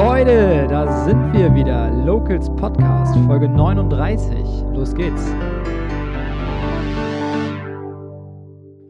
[0.00, 1.90] Leute, da sind wir wieder.
[1.90, 4.38] Locals Podcast, Folge 39.
[4.72, 5.26] Los geht's.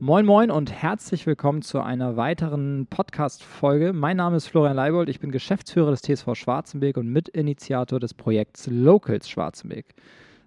[0.01, 3.95] Moin Moin und herzlich willkommen zu einer weiteren Podcast-Folge.
[3.95, 8.67] Mein Name ist Florian Leibold, ich bin Geschäftsführer des TSV Schwarzenberg und Mitinitiator des Projekts
[8.67, 9.87] Locals Schwarzenberg.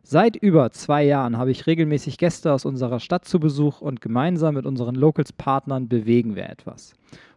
[0.03, 4.55] Seit über zwei Jahren habe ich regelmäßig Gäste aus unserer Stadt zu Besuch und gemeinsam
[4.55, 6.93] mit unseren Locals-Partnern bewegen wir etwas.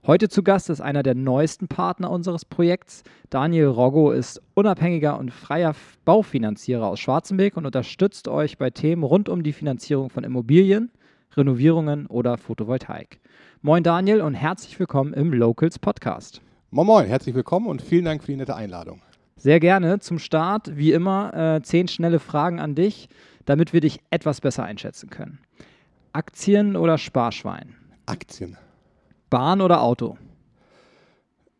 [0.06, 3.04] Heute zu Gast ist einer der neuesten Partner unseres Projekts.
[3.28, 5.74] Daniel Roggo ist unabhängiger und freier
[6.06, 10.90] Baufinanzierer aus Schwarzenberg und unterstützt euch bei Themen rund um die Finanzierung von Immobilien,
[11.36, 13.20] Renovierungen oder Photovoltaik.
[13.60, 16.40] Moin Daniel und herzlich willkommen im Locals Podcast.
[16.70, 19.03] Moin Moin, herzlich willkommen und vielen Dank für die nette Einladung.
[19.36, 19.98] Sehr gerne.
[20.00, 23.08] Zum Start, wie immer, äh, zehn schnelle Fragen an dich,
[23.44, 25.38] damit wir dich etwas besser einschätzen können.
[26.12, 27.74] Aktien oder Sparschwein?
[28.06, 28.56] Aktien.
[29.30, 30.16] Bahn oder Auto?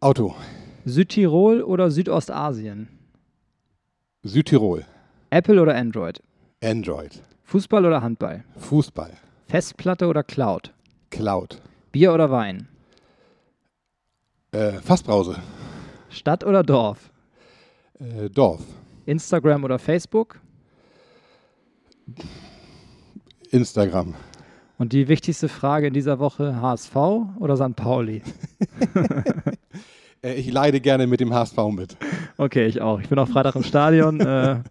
[0.01, 0.35] Auto.
[0.85, 2.89] Südtirol oder Südostasien?
[4.23, 4.85] Südtirol.
[5.31, 6.23] Apple oder Android?
[6.63, 7.23] Android.
[7.45, 8.45] Fußball oder Handball?
[8.57, 9.13] Fußball.
[9.49, 10.73] Festplatte oder Cloud?
[11.11, 11.61] Cloud.
[11.93, 12.69] Bier oder Wein?
[14.53, 15.37] Äh, Fassbrause.
[16.11, 17.11] Stadt oder Dorf?
[18.01, 18.63] Äh, Dorf.
[19.07, 20.41] Instagram oder Facebook?
[23.51, 24.15] Instagram.
[24.79, 26.97] Und die wichtigste Frage in dieser Woche: HSV
[27.39, 27.77] oder St.
[27.77, 28.23] Pauli?
[30.23, 31.99] Äh, ich leide gerne mit dem HSV mit.
[32.39, 32.99] Okay, ich auch.
[32.99, 34.21] Ich bin auch Freitag im Stadion.
[34.21, 34.63] Äh,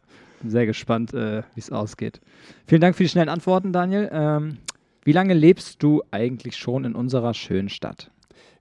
[0.41, 2.21] bin sehr gespannt, äh, wie es ausgeht.
[2.66, 4.09] Vielen Dank für die schnellen Antworten, Daniel.
[4.11, 4.57] Ähm,
[5.03, 8.09] wie lange lebst du eigentlich schon in unserer schönen Stadt?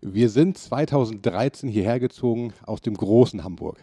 [0.02, 3.78] Wir sind 2013 hierher gezogen aus dem großen Hamburg.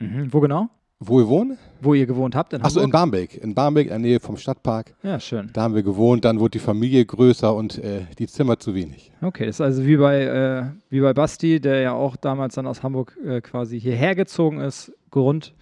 [0.00, 0.32] Mhm.
[0.32, 0.68] Wo genau?
[1.02, 1.56] Wo wir wohnen?
[1.80, 2.52] Wo ihr gewohnt habt?
[2.52, 2.92] In Achso, in Hamburg?
[3.00, 3.42] Barmbek.
[3.42, 4.94] In Barmbek, in der Nähe vom Stadtpark.
[5.02, 5.48] Ja, schön.
[5.54, 9.10] Da haben wir gewohnt, dann wurde die Familie größer und äh, die Zimmer zu wenig.
[9.22, 12.66] Okay, das ist also wie bei, äh, wie bei Basti, der ja auch damals dann
[12.66, 14.92] aus Hamburg äh, quasi hierher gezogen ist.
[15.10, 15.54] Grund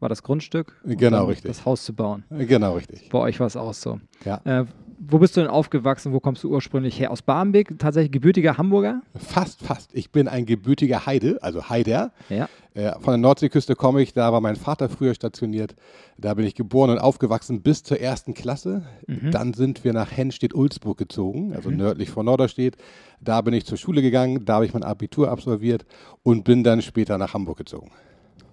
[0.00, 0.74] war das Grundstück.
[0.82, 1.52] und Genau, richtig.
[1.52, 2.24] Das Haus zu bauen.
[2.30, 3.08] Äh, Genau, richtig.
[3.10, 4.00] Bei euch war es auch so.
[4.24, 4.40] Ja.
[5.06, 6.12] Wo bist du denn aufgewachsen?
[6.12, 7.10] Wo kommst du ursprünglich her?
[7.10, 7.78] Aus Barmbek?
[7.78, 9.02] Tatsächlich gebürtiger Hamburger?
[9.16, 9.94] Fast, fast.
[9.94, 12.12] Ich bin ein gebürtiger Heide, also Heider.
[12.28, 12.48] Ja.
[12.74, 15.74] Äh, Von der Nordseeküste komme ich, da war mein Vater früher stationiert.
[16.16, 18.82] Da bin ich geboren und aufgewachsen bis zur ersten Klasse.
[19.06, 22.76] Dann sind wir nach Hennstedt-Ulzburg gezogen, also nördlich von Norderstedt.
[23.20, 25.84] Da bin ich zur Schule gegangen, da habe ich mein Abitur absolviert
[26.22, 27.90] und bin dann später nach Hamburg gezogen.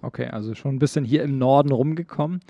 [0.02, 2.40] Okay, also schon ein bisschen hier im Norden rumgekommen.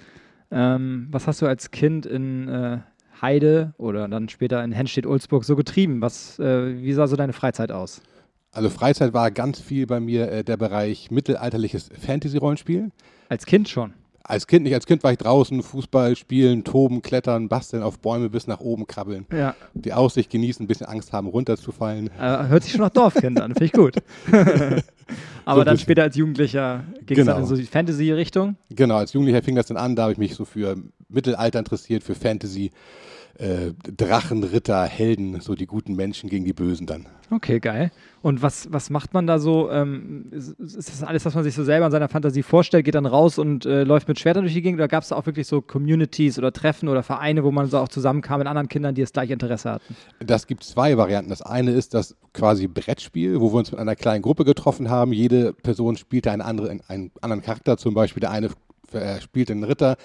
[0.50, 2.78] Ähm, was hast du als Kind in äh,
[3.22, 6.00] Heide oder dann später in Hennstedt-Ulzburg so getrieben?
[6.02, 8.02] Was, äh, wie sah so deine Freizeit aus?
[8.50, 12.90] Also Freizeit war ganz viel bei mir äh, der Bereich mittelalterliches Fantasy-Rollenspiel.
[13.28, 13.94] Als Kind schon.
[14.24, 18.28] Als Kind nicht, als Kind war ich draußen, Fußball spielen, toben, klettern, basteln, auf Bäume
[18.30, 19.26] bis nach oben krabbeln.
[19.32, 19.54] Ja.
[19.74, 22.08] Die Aussicht genießen, ein bisschen Angst haben, runterzufallen.
[22.20, 23.94] Äh, hört sich schon nach Dorfkind an, finde ich gut.
[25.44, 27.38] Aber So dann später als Jugendlicher ging es dann Genau.
[27.38, 28.56] in so die Fantasy-Richtung.
[28.70, 30.76] Genau, als Jugendlicher fing das dann an, da habe ich mich so für
[31.08, 32.70] Mittelalter interessiert, für Fantasy,
[33.38, 37.06] äh, Drachen, Ritter, Helden, so die guten Menschen gegen die Bösen dann.
[37.30, 37.90] Okay, geil.
[38.20, 39.70] Und was, was macht man da so?
[39.70, 42.94] Ähm, ist, ist das alles, was man sich so selber in seiner Fantasie vorstellt, geht
[42.94, 44.78] dann raus und äh, läuft mit Schwertern durch die Gegend?
[44.78, 47.78] Oder gab es da auch wirklich so Communities oder Treffen oder Vereine, wo man so
[47.78, 49.96] auch zusammenkam mit anderen Kindern, die das gleiche Interesse hatten?
[50.20, 51.30] Das gibt zwei Varianten.
[51.30, 55.12] Das eine ist das quasi Brettspiel, wo wir uns mit einer kleinen Gruppe getroffen haben.
[55.12, 58.50] Jede Person spielte einen anderen, einen anderen Charakter, zum Beispiel der eine
[58.94, 59.96] äh, spielte einen Ritter,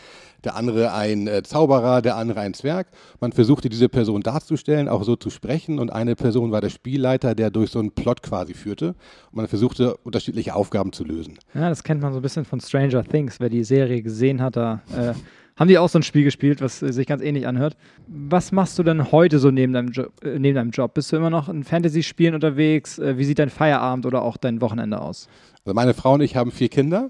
[0.44, 2.88] der andere ein äh, Zauberer, der andere ein Zwerg.
[3.20, 7.36] Man versuchte diese Person darzustellen, auch so zu sprechen und eine Person war der Spielleiter,
[7.36, 8.90] der durch so einen Plot quasi führte.
[9.31, 11.38] Und man versuchte unterschiedliche Aufgaben zu lösen.
[11.53, 13.40] Ja, das kennt man so ein bisschen von Stranger Things.
[13.40, 15.14] Wer die Serie gesehen hat, da äh,
[15.58, 17.75] haben die auch so ein Spiel gespielt, was äh, sich ganz ähnlich anhört.
[18.08, 20.94] Was machst du denn heute so neben deinem, jo äh, neben deinem Job?
[20.94, 23.00] Bist du immer noch in Fantasy-Spielen unterwegs?
[23.00, 25.28] Äh, wie sieht dein Feierabend oder auch dein Wochenende aus?
[25.66, 27.09] Also meine Frau und ich haben vier Kinder.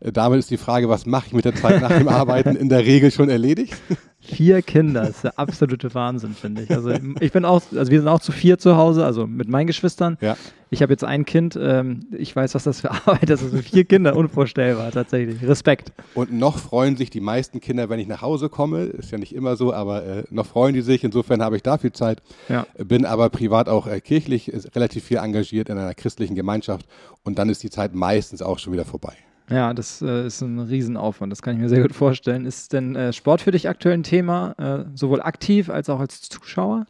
[0.00, 2.68] Äh, Damit ist die Frage, was mache ich mit der Zeit nach dem Arbeiten, in
[2.68, 3.74] der Regel schon erledigt.
[4.26, 6.70] Vier Kinder, das ist der absolute Wahnsinn, finde ich.
[6.70, 9.66] Also ich bin auch, also wir sind auch zu vier zu Hause, also mit meinen
[9.66, 10.16] Geschwistern.
[10.22, 10.38] Ja.
[10.70, 13.42] Ich habe jetzt ein Kind, ähm, ich weiß, was das für Arbeit ist.
[13.42, 15.46] Also vier Kinder, unvorstellbar, tatsächlich.
[15.46, 15.92] Respekt.
[16.14, 18.84] Und noch freuen sich die meisten Kinder, wenn ich nach Hause komme.
[18.84, 21.04] Ist ja nicht immer so, aber äh, noch freuen die sich.
[21.04, 22.22] Insofern habe ich da viel Zeit.
[22.48, 22.66] Ja.
[22.78, 26.86] Bin aber privat auch äh, kirchlich relativ viel engagiert in einer christlichen Gemeinschaft.
[27.24, 29.12] Und dann ist die Zeit meistens auch schon wieder vorbei.
[29.50, 32.46] Ja, das äh, ist ein Riesenaufwand, das kann ich mir sehr gut vorstellen.
[32.46, 36.22] Ist denn äh, Sport für dich aktuell ein Thema, äh, sowohl aktiv als auch als
[36.22, 36.86] Zuschauer?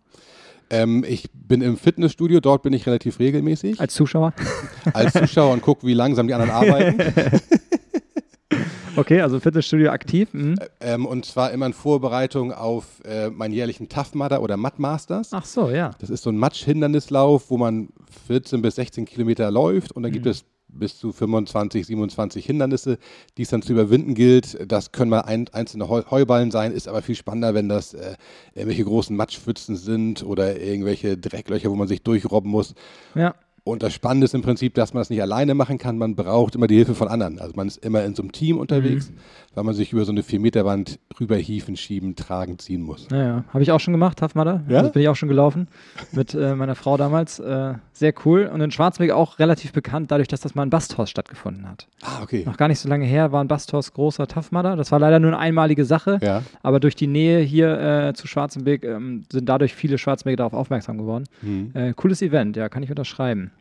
[0.71, 4.33] Ähm, ich bin im Fitnessstudio, dort bin ich relativ regelmäßig Als Zuschauer?
[4.95, 7.43] als Zuschauer und gucke, wie langsam die anderen arbeiten.
[8.97, 10.33] Okay, also Fitnessstudio aktiv.
[10.33, 10.57] Mhm.
[10.81, 15.31] ähm, und zwar immer in Vorbereitung auf äh, meinen jährlichen Tough Mudder oder Mud Masters.
[15.33, 15.91] Ach so, ja.
[15.99, 17.89] Das ist so ein Matsch-Hindernislauf, wo man
[18.29, 20.45] 14 bis 16 Kilometer läuft und dann gibt es
[20.79, 22.99] bis zu 25, 27 Hindernisse,
[23.37, 24.59] die es dann zu überwinden gilt.
[24.71, 28.17] Das können mal ein, einzelne Heu Heuballen sein, ist aber viel spannender, wenn das äh,
[28.55, 32.75] irgendwelche großen Matschpfützen sind oder irgendwelche Drecklöcher, wo man sich durchrobben muss.
[33.15, 33.35] Ja.
[33.67, 35.97] Und das Spannende ist im Prinzip, dass man es nicht alleine machen kann.
[35.97, 37.39] Man braucht immer die Hilfe von anderen.
[37.39, 39.15] Also man ist immer in so einem Team unterwegs, mhm.
[39.55, 43.09] weil man sich über so eine 4-Meter-Wand rüberhieven, schieben, tragen, ziehen muss.
[43.11, 43.45] Ja, ja.
[43.49, 44.63] habe ich auch schon gemacht, Hafmada.
[44.69, 44.83] Ja?
[44.83, 45.69] Das bin ich auch schon gelaufen
[46.13, 47.39] mit äh, meiner Frau damals.
[47.39, 48.51] Äh, sehr cool.
[48.53, 51.89] Und in Schwarzweg auch relativ bekannt, dadurch, dass das mal in Basthorst stattgefunden hat.
[52.03, 52.43] Ah, okay.
[52.45, 55.31] Noch gar nicht so lange her war in Basthorst großer Tough Das war leider nur
[55.31, 56.19] eine einmalige Sache.
[56.23, 56.43] Ja.
[56.63, 60.99] Aber durch die Nähe hier äh, zu Schwarzenberg ähm, sind dadurch viele Schwarzenberger darauf aufmerksam
[60.99, 61.25] geworden.
[61.41, 61.71] Mhm.
[61.73, 63.53] Äh, cooles Event, ja, kann ich unterschreiben.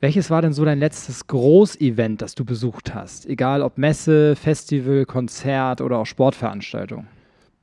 [0.00, 3.24] Welches war denn so dein letztes Großevent, das du besucht hast?
[3.26, 7.06] Egal ob Messe, Festival, Konzert oder auch Sportveranstaltung.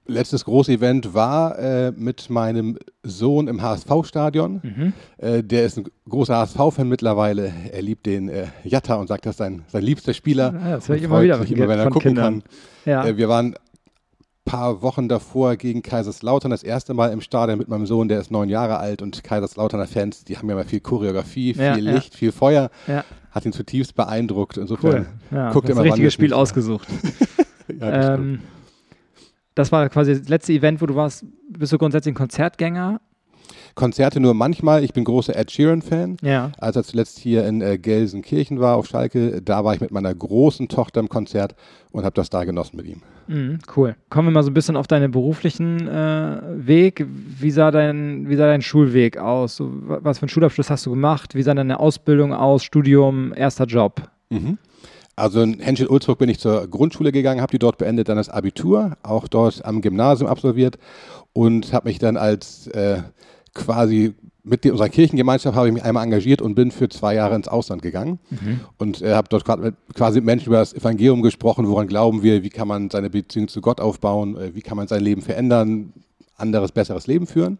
[0.09, 4.61] Letztes Großevent war äh, mit meinem Sohn im HSV-Stadion.
[4.63, 4.93] Mhm.
[5.17, 7.51] Äh, der ist ein großer HSV-Fan mittlerweile.
[7.73, 10.53] Er liebt den äh, Jatta und sagt, das ist sein, sein liebster Spieler.
[10.53, 12.41] Ja, das höre ich immer wieder, sich immer, wenn er gucken Kindern.
[12.41, 12.43] kann.
[12.85, 13.05] Ja.
[13.05, 13.55] Äh, wir waren
[14.49, 18.31] paar Wochen davor gegen Kaiserslautern das erste Mal im Stadion mit meinem Sohn, der ist
[18.31, 22.13] neun Jahre alt und Kaiserslauterner Fans, die haben ja mal viel Choreografie, viel ja, Licht,
[22.13, 22.17] ja.
[22.17, 22.71] viel Feuer.
[22.87, 23.05] Ja.
[23.29, 24.57] Hat ihn zutiefst beeindruckt.
[24.57, 25.49] Insofern cool.
[25.53, 26.87] guckt das immer richtige Spiel ausgesucht.
[27.67, 28.39] das, ähm,
[29.53, 31.25] das war quasi das letzte Event, wo du warst.
[31.47, 33.01] Bist du grundsätzlich ein Konzertgänger?
[33.75, 34.83] Konzerte nur manchmal.
[34.83, 36.17] Ich bin großer Ed Sheeran-Fan.
[36.21, 36.51] Ja.
[36.57, 40.13] Als er zuletzt hier in äh, Gelsenkirchen war, auf Schalke, da war ich mit meiner
[40.13, 41.55] großen Tochter im Konzert
[41.91, 43.01] und habe das da genossen mit ihm.
[43.27, 43.95] Mhm, cool.
[44.09, 47.05] Kommen wir mal so ein bisschen auf deinen beruflichen äh, Weg.
[47.07, 49.55] Wie sah, dein, wie sah dein Schulweg aus?
[49.55, 51.35] So, was für einen Schulabschluss hast du gemacht?
[51.35, 52.63] Wie sah deine Ausbildung aus?
[52.63, 54.01] Studium, erster Job?
[54.29, 54.57] Mhm.
[55.15, 58.95] Also in Henschel-Ulzburg bin ich zur Grundschule gegangen, habe die dort beendet, dann das Abitur,
[59.03, 60.79] auch dort am Gymnasium absolviert
[61.33, 63.01] und habe mich dann als äh,
[63.53, 64.13] quasi
[64.43, 67.81] Mitglied unserer Kirchengemeinschaft habe ich mich einmal engagiert und bin für zwei Jahre ins Ausland
[67.81, 68.61] gegangen mhm.
[68.77, 72.49] und äh, habe dort quasi mit Menschen über das Evangelium gesprochen, woran glauben wir, wie
[72.49, 75.93] kann man seine Beziehung zu Gott aufbauen, äh, wie kann man sein Leben verändern,
[76.37, 77.59] anderes, besseres Leben führen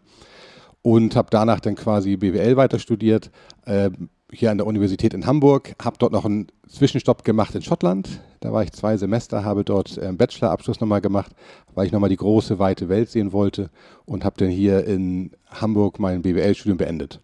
[0.82, 3.30] und habe danach dann quasi BWL weiter studiert,
[3.66, 3.90] äh,
[4.32, 8.22] hier an der Universität in Hamburg, habe dort noch einen Zwischenstopp gemacht in Schottland.
[8.42, 11.32] Da war ich zwei Semester, habe dort einen Bachelorabschluss nochmal gemacht,
[11.74, 13.70] weil ich nochmal die große, weite Welt sehen wollte
[14.06, 17.22] und habe dann hier in Hamburg mein BWL-Studium beendet.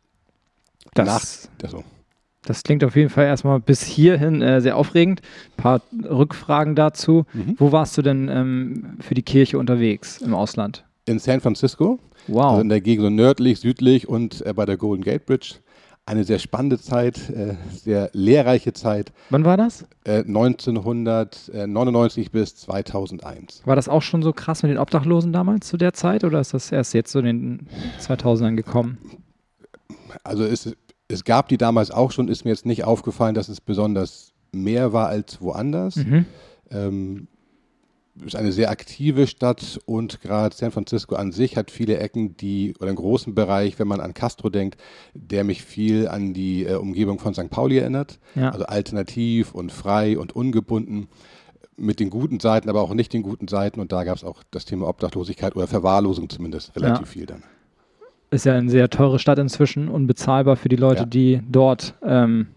[0.94, 1.84] Das, Nach, also.
[2.46, 5.22] das klingt auf jeden Fall erstmal bis hierhin äh, sehr aufregend.
[5.58, 7.26] Ein paar Rückfragen dazu.
[7.34, 7.56] Mhm.
[7.58, 10.86] Wo warst du denn ähm, für die Kirche unterwegs im Ausland?
[11.06, 12.00] In San Francisco.
[12.28, 12.46] Wow.
[12.46, 15.56] Also in der Gegend so nördlich, südlich und äh, bei der Golden Gate Bridge
[16.06, 19.12] eine sehr spannende Zeit, äh, sehr lehrreiche Zeit.
[19.32, 19.86] Wann war das?
[20.04, 23.64] Äh, 1999 bis 2001.
[23.66, 26.54] War das auch schon so krass mit den Obdachlosen damals zu der Zeit oder ist
[26.54, 27.68] das erst jetzt so in den
[28.00, 29.00] 2000ern gekommen?
[30.24, 30.76] Also es,
[31.08, 34.94] es gab die damals auch schon, ist mir jetzt nicht aufgefallen, dass es besonders mehr
[34.94, 35.96] war als woanders.
[35.96, 36.26] Mhm.
[36.70, 37.28] Ähm,
[38.24, 42.74] ist eine sehr aktive Stadt und gerade San Francisco an sich hat viele Ecken, die
[42.80, 44.80] oder einen großen Bereich, wenn man an Castro denkt,
[45.14, 47.50] der mich viel an die äh, Umgebung von St.
[47.50, 48.20] Pauli erinnert.
[48.36, 48.52] Ja.
[48.52, 51.08] Also alternativ und frei und ungebunden
[51.78, 53.80] mit den guten Seiten, aber auch nicht den guten Seiten.
[53.80, 57.12] Und da gab es auch das Thema Obdachlosigkeit oder Verwahrlosung zumindest relativ ja.
[57.12, 57.44] viel dann.
[58.32, 61.06] Ist ja eine sehr teure Stadt inzwischen, unbezahlbar für die Leute, ja.
[61.06, 62.48] die dort ähm,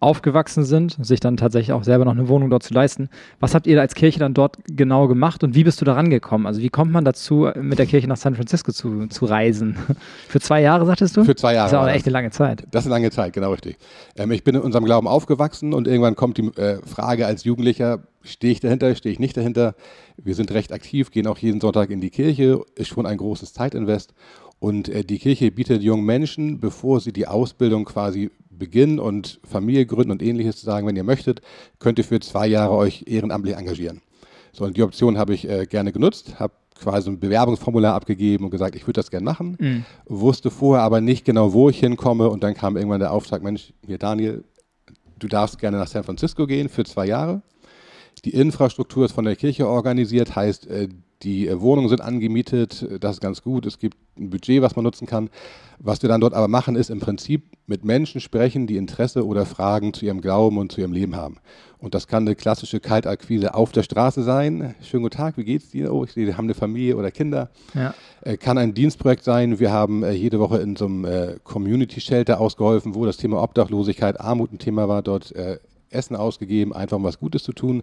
[0.00, 3.08] aufgewachsen sind, sich dann tatsächlich auch selber noch eine Wohnung dort zu leisten.
[3.40, 6.46] Was habt ihr als Kirche dann dort genau gemacht und wie bist du da rangekommen?
[6.46, 9.76] Also wie kommt man dazu, mit der Kirche nach San Francisco zu, zu reisen?
[10.28, 11.24] Für zwei Jahre, sagtest du?
[11.24, 11.66] Für zwei Jahre.
[11.66, 12.64] Das ist auch eine echte lange Zeit.
[12.70, 13.76] Das ist eine lange Zeit, genau richtig.
[14.16, 18.00] Ähm, ich bin in unserem Glauben aufgewachsen und irgendwann kommt die äh, Frage als Jugendlicher,
[18.22, 19.74] stehe ich dahinter, stehe ich nicht dahinter?
[20.16, 23.52] Wir sind recht aktiv, gehen auch jeden Sonntag in die Kirche, ist schon ein großes
[23.52, 24.14] Zeitinvest.
[24.58, 29.86] Und äh, die Kirche bietet jungen Menschen, bevor sie die Ausbildung quasi beginnen und Familie
[29.86, 31.40] gründen und ähnliches zu sagen, wenn ihr möchtet,
[31.78, 34.00] könnt ihr für zwei Jahre euch ehrenamtlich engagieren.
[34.52, 38.50] So, und die Option habe ich äh, gerne genutzt, habe quasi ein Bewerbungsformular abgegeben und
[38.50, 39.84] gesagt, ich würde das gerne machen, mhm.
[40.06, 43.72] wusste vorher aber nicht genau, wo ich hinkomme und dann kam irgendwann der Auftrag, Mensch,
[43.86, 44.44] hier Daniel,
[45.18, 47.42] du darfst gerne nach San Francisco gehen für zwei Jahre.
[48.24, 50.88] Die Infrastruktur ist von der Kirche organisiert, heißt, äh,
[51.22, 53.66] die äh, Wohnungen sind angemietet, das ist ganz gut.
[53.66, 55.28] Es gibt ein Budget, was man nutzen kann.
[55.78, 59.44] Was wir dann dort aber machen, ist im Prinzip mit Menschen sprechen, die Interesse oder
[59.44, 61.36] Fragen zu ihrem Glauben und zu ihrem Leben haben.
[61.78, 64.74] Und das kann eine klassische Kaltakquise auf der Straße sein.
[64.80, 65.92] Schönen guten Tag, wie geht's dir?
[65.92, 67.50] Oh, ich sehe, Sie haben eine Familie oder Kinder.
[67.74, 67.94] Ja.
[68.22, 69.58] Äh, kann ein Dienstprojekt sein.
[69.58, 74.52] Wir haben jede Woche in so einem Community Shelter ausgeholfen, wo das Thema Obdachlosigkeit, Armut
[74.52, 75.02] ein Thema war.
[75.02, 75.34] Dort
[75.94, 77.82] Essen ausgegeben, einfach um was Gutes zu tun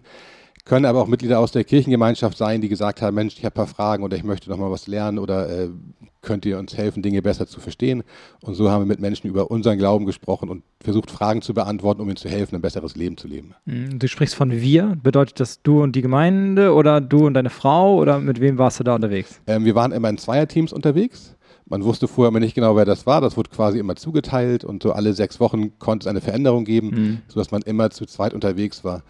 [0.64, 3.56] können aber auch Mitglieder aus der Kirchengemeinschaft sein, die gesagt haben, Mensch, ich habe ein
[3.56, 5.68] paar Fragen oder ich möchte noch mal was lernen oder äh,
[6.20, 8.04] könnt ihr uns helfen, Dinge besser zu verstehen.
[8.42, 12.00] Und so haben wir mit Menschen über unseren Glauben gesprochen und versucht, Fragen zu beantworten,
[12.00, 13.54] um ihnen zu helfen, ein besseres Leben zu leben.
[13.64, 13.98] Mhm.
[13.98, 14.96] Du sprichst von wir.
[15.02, 18.78] Bedeutet das du und die Gemeinde oder du und deine Frau oder mit wem warst
[18.78, 19.40] du da unterwegs?
[19.48, 21.34] Ähm, wir waren immer in Zweierteams unterwegs.
[21.72, 23.22] Man wusste vorher immer nicht genau, wer das war.
[23.22, 26.88] Das wurde quasi immer zugeteilt und so alle sechs Wochen konnte es eine Veränderung geben,
[26.88, 27.18] mhm.
[27.28, 29.02] sodass man immer zu zweit unterwegs war.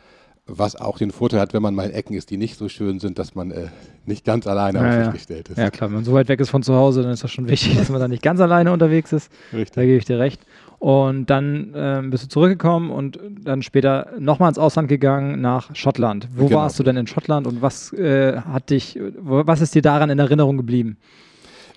[0.47, 3.01] Was auch den Vorteil hat, wenn man mal in Ecken ist, die nicht so schön
[3.01, 3.67] sind, dass man äh,
[4.07, 5.11] nicht ganz alleine ja, auf sich ja.
[5.11, 5.59] gestellt ist.
[5.59, 7.49] Ja, klar, wenn man so weit weg ist von zu Hause, dann ist das schon
[7.49, 9.33] wichtig, dass man da nicht ganz alleine unterwegs ist.
[9.53, 9.75] Richtig.
[9.75, 10.41] Da gebe ich dir recht.
[10.79, 16.29] Und dann äh, bist du zurückgekommen und dann später nochmal ins Ausland gegangen nach Schottland.
[16.37, 16.61] Wo genau.
[16.61, 20.21] warst du denn in Schottland und was äh, hat dich, was ist dir daran in
[20.21, 20.97] Erinnerung geblieben?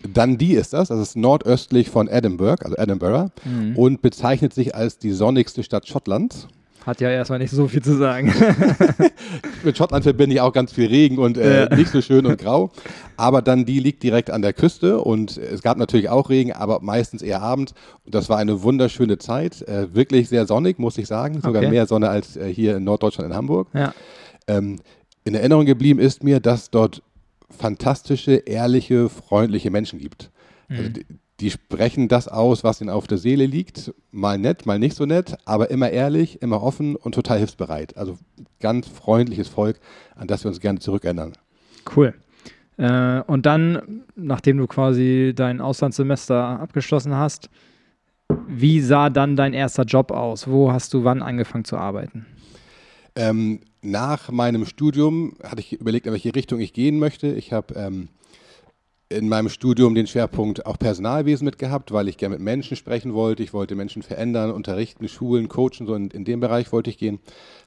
[0.04, 3.76] Dundee ist das, das ist nordöstlich von Edinburgh, also Edinburgh, mhm.
[3.76, 6.48] und bezeichnet sich als die sonnigste Stadt Schottlands.
[6.86, 8.32] Hat ja erstmal nicht so viel zu sagen.
[9.64, 11.76] Mit Schottland verbinde ich auch ganz viel Regen und äh, ja.
[11.76, 12.70] nicht so schön und grau.
[13.18, 16.82] Aber dann die liegt direkt an der Küste und es gab natürlich auch Regen, aber
[16.82, 17.74] meistens eher abends.
[18.04, 19.62] Und das war eine wunderschöne Zeit.
[19.68, 21.42] Äh, wirklich sehr sonnig, muss ich sagen.
[21.42, 21.72] Sogar okay.
[21.72, 23.70] mehr Sonne als äh, hier in Norddeutschland in Hamburg.
[23.74, 23.94] Ja.
[24.48, 24.80] Ähm,
[25.24, 27.02] in Erinnerung geblieben ist mir, dass dort
[27.50, 30.32] fantastische, ehrliche, freundliche Menschen gibt.
[30.70, 30.88] Also mhm.
[30.88, 31.06] Also die,
[31.42, 33.94] die sprechen das aus, was ihnen auf der Seele liegt.
[34.12, 37.98] Mal nett, mal nicht so nett, aber immer ehrlich, immer offen und total hilfsbereit.
[37.98, 38.18] Also
[38.62, 39.80] ganz freundliches Volk,
[40.16, 41.34] an das wir uns gerne zurückerinnern.
[41.96, 42.14] Cool.
[42.78, 47.50] Äh, und dann, nachdem du quasi dein Auslandssemester abgeschlossen hast,
[48.48, 50.48] wie sah dann dein erster Job aus?
[50.48, 52.26] Wo hast du wann angefangen zu arbeiten?
[53.16, 57.28] Ähm, nach meinem Studium hatte ich überlegt, in welche Richtung ich gehen möchte.
[57.28, 58.10] Ich habe ähm,
[59.08, 63.44] in meinem Studium den Schwerpunkt auch Personalwesen mitgehabt, weil ich gerne mit Menschen sprechen wollte.
[63.44, 67.20] Ich wollte Menschen verändern, unterrichten, schulen, coachen, so in, in dem Bereich wollte ich gehen.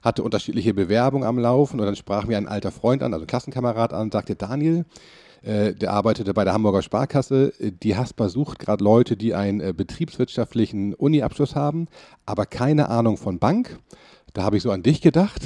[0.02, 3.28] Hatte unterschiedliche Bewerbungen am Laufen und dann sprach mir ein alter Freund an, also ein
[3.28, 4.84] Klassenkamerad an, sagte Daniel,
[5.42, 7.52] äh, der arbeitete bei der Hamburger Sparkasse.
[7.60, 11.87] Die Haspa sucht gerade Leute, die einen äh, betriebswirtschaftlichen Uni-Abschluss haben,
[12.26, 13.78] aber keine Ahnung von Bank.
[14.32, 15.42] Da habe ich so an dich gedacht.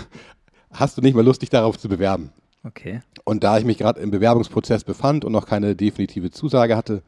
[0.72, 2.32] Hast du nicht mal Lust, dich darauf zu bewerben?
[2.64, 3.00] Okay.
[3.24, 7.02] Und da ich mich gerade im Bewerbungsprozess befand und noch keine definitive Zusage hatte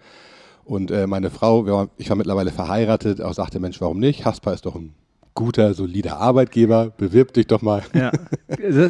[0.64, 4.24] und äh, meine Frau, ich war mittlerweile verheiratet, auch sagte, Mensch, warum nicht?
[4.24, 4.94] Haspa ist doch ein
[5.34, 7.82] guter, solider Arbeitgeber, bewirb dich doch mal.
[7.94, 8.12] Ja.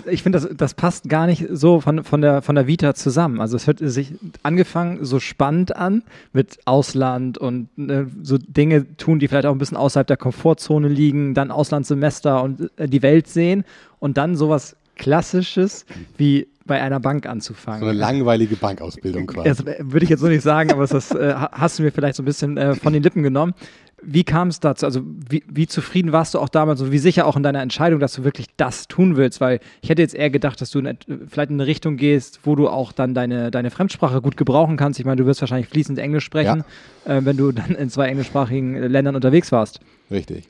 [0.06, 3.40] Ich finde, das, das passt gar nicht so von, von, der, von der Vita zusammen.
[3.40, 9.18] Also es hört sich angefangen so spannend an mit Ausland und äh, so Dinge tun,
[9.18, 13.26] die vielleicht auch ein bisschen außerhalb der Komfortzone liegen, dann Auslandssemester und äh, die Welt
[13.26, 13.64] sehen
[13.98, 15.86] und dann sowas Klassisches
[16.16, 17.80] wie bei einer Bank anzufangen.
[17.80, 19.48] So eine langweilige Bankausbildung quasi.
[19.48, 22.16] Das äh, würde ich jetzt so nicht sagen, aber das äh, hast du mir vielleicht
[22.16, 23.54] so ein bisschen äh, von den Lippen genommen.
[24.06, 24.86] Wie kam es dazu?
[24.86, 28.00] Also wie, wie, zufrieden warst du auch damals und wie sicher auch in deiner Entscheidung,
[28.00, 29.40] dass du wirklich das tun willst?
[29.40, 32.54] Weil ich hätte jetzt eher gedacht, dass du in, vielleicht in eine Richtung gehst, wo
[32.54, 35.00] du auch dann deine, deine Fremdsprache gut gebrauchen kannst.
[35.00, 36.64] Ich meine, du wirst wahrscheinlich fließend Englisch sprechen,
[37.06, 37.16] ja.
[37.16, 39.80] äh, wenn du dann in zwei englischsprachigen Ländern unterwegs warst.
[40.10, 40.48] Richtig.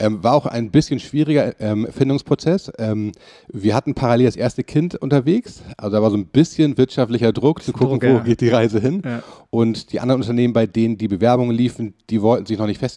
[0.00, 2.70] Ähm, war auch ein bisschen schwieriger ähm, Findungsprozess.
[2.78, 3.12] Ähm,
[3.48, 7.64] wir hatten parallel das erste Kind unterwegs, also da war so ein bisschen wirtschaftlicher Druck,
[7.64, 8.22] zu gucken, Druck, wo ja.
[8.22, 9.02] geht die Reise hin.
[9.04, 9.22] Ja.
[9.50, 12.87] Und die anderen Unternehmen, bei denen die Bewerbungen liefen, die wollten sich noch nicht festlegen.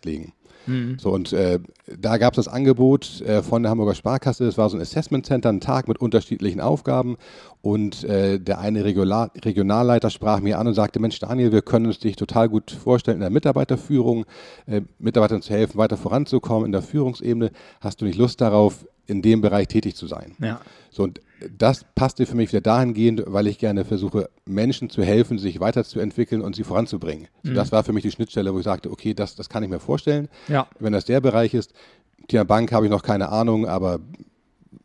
[0.68, 0.98] Mhm.
[1.00, 1.60] So, und äh,
[2.00, 4.46] da gab es das Angebot äh, von der Hamburger Sparkasse.
[4.46, 7.18] Es war so ein Assessment Center, ein Tag mit unterschiedlichen Aufgaben.
[7.62, 11.88] Und äh, der eine Regional Regionalleiter sprach mir an und sagte: Mensch, Daniel, wir können
[11.88, 14.26] uns dich total gut vorstellen in der Mitarbeiterführung,
[14.68, 17.52] äh, Mitarbeitern zu helfen, weiter voranzukommen in der Führungsebene.
[17.80, 20.36] Hast du nicht Lust darauf, in dem Bereich tätig zu sein?
[20.40, 20.62] Ja.
[20.92, 21.22] So, und
[21.58, 26.42] das passte für mich wieder dahingehend, weil ich gerne versuche, Menschen zu helfen, sich weiterzuentwickeln
[26.42, 27.28] und sie voranzubringen.
[27.44, 27.56] Mhm.
[27.56, 29.80] das war für mich die Schnittstelle, wo ich sagte, okay, das, das kann ich mir
[29.80, 30.28] vorstellen.
[30.48, 30.68] Ja.
[30.80, 31.74] Wenn das der Bereich ist,
[32.28, 34.00] Thema Bank habe ich noch keine Ahnung, aber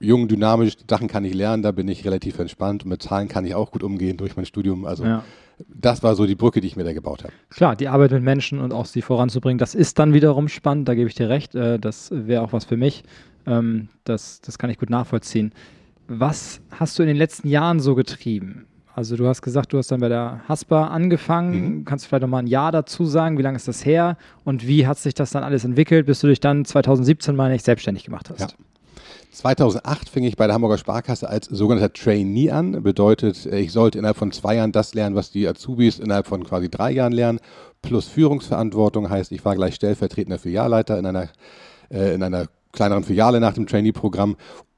[0.00, 3.44] jung, dynamisch, Sachen kann ich lernen, da bin ich relativ entspannt und mit Zahlen kann
[3.44, 4.84] ich auch gut umgehen durch mein Studium.
[4.84, 5.24] Also ja.
[5.68, 7.32] das war so die Brücke, die ich mir da gebaut habe.
[7.50, 10.94] Klar, die Arbeit mit Menschen und auch sie voranzubringen, das ist dann wiederum spannend, da
[10.94, 11.54] gebe ich dir recht.
[11.54, 13.04] Äh, das wäre auch was für mich.
[13.46, 15.52] Ähm, das, das kann ich gut nachvollziehen.
[16.08, 18.66] Was hast du in den letzten Jahren so getrieben?
[18.94, 21.52] Also du hast gesagt, du hast dann bei der Haspa angefangen.
[21.52, 21.84] Mhm.
[21.84, 23.36] Kannst du vielleicht noch mal ein Jahr dazu sagen?
[23.36, 24.16] Wie lange ist das her?
[24.42, 27.64] Und wie hat sich das dann alles entwickelt, bis du dich dann 2017 mal nicht
[27.64, 28.40] selbstständig gemacht hast?
[28.40, 28.48] Ja.
[29.32, 32.82] 2008 fing ich bei der Hamburger Sparkasse als sogenannter Trainee an.
[32.82, 36.70] Bedeutet, ich sollte innerhalb von zwei Jahren das lernen, was die Azubis innerhalb von quasi
[36.70, 37.40] drei Jahren lernen.
[37.82, 41.28] Plus Führungsverantwortung heißt, ich war gleich stellvertretender Filialleiter in einer,
[41.90, 44.36] äh, in einer kleineren Filiale nach dem Trainee-Programm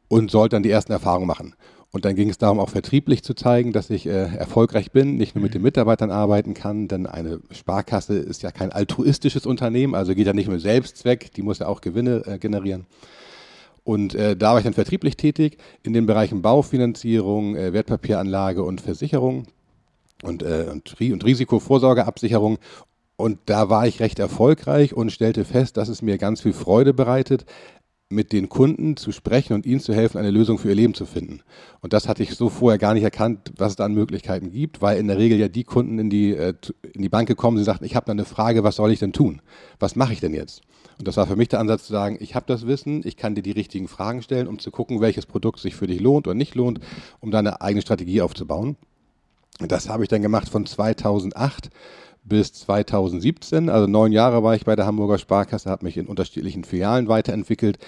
[0.09, 1.55] und sollte dann die ersten Erfahrungen machen.
[1.91, 5.35] Und dann ging es darum, auch vertrieblich zu zeigen, dass ich äh, erfolgreich bin, nicht
[5.35, 10.15] nur mit den Mitarbeitern arbeiten kann, denn eine Sparkasse ist ja kein altruistisches Unternehmen, also
[10.15, 12.87] geht ja nicht nur Selbstzweck, die muss ja auch Gewinne äh, generieren.
[13.85, 18.83] Und äh, da war ich dann vertrieblich tätig in den Bereichen Baufinanzierung, äh, Wertpapieranlage und
[18.83, 19.47] Versicherung.
[20.23, 22.59] und, äh, und, und Risikovorsorgeabsicherung.
[23.17, 26.95] Und da war ich recht erfolgreich und stellte fest, dass es mir ganz viel Freude
[26.95, 27.47] bereitet,
[28.11, 31.05] mit den Kunden zu sprechen und ihnen zu helfen, eine Lösung für ihr Leben zu
[31.05, 31.41] finden.
[31.81, 34.81] Und das hatte ich so vorher gar nicht erkannt, was es da an Möglichkeiten gibt,
[34.81, 36.55] weil in der Regel ja die Kunden in die, äh,
[36.95, 39.13] in die Bank gekommen sind, sagten, ich habe da eine Frage, was soll ich denn
[39.13, 39.43] tun?
[39.79, 40.63] Was mache ich denn jetzt?
[40.99, 43.35] Und das war für mich der Ansatz zu sagen, ich habe das Wissen, ich kann
[43.35, 46.35] dir die richtigen Fragen stellen, um zu gucken, welches Produkt sich für dich lohnt oder
[46.35, 46.81] nicht lohnt,
[47.21, 48.77] um deine eigene Strategie aufzubauen.
[49.61, 51.71] Und das habe ich dann gemacht von 2008
[52.25, 53.69] bis 2017.
[53.69, 57.79] Also neun Jahre war ich bei der Hamburger Sparkasse, habe mich in unterschiedlichen Filialen weiterentwickelt.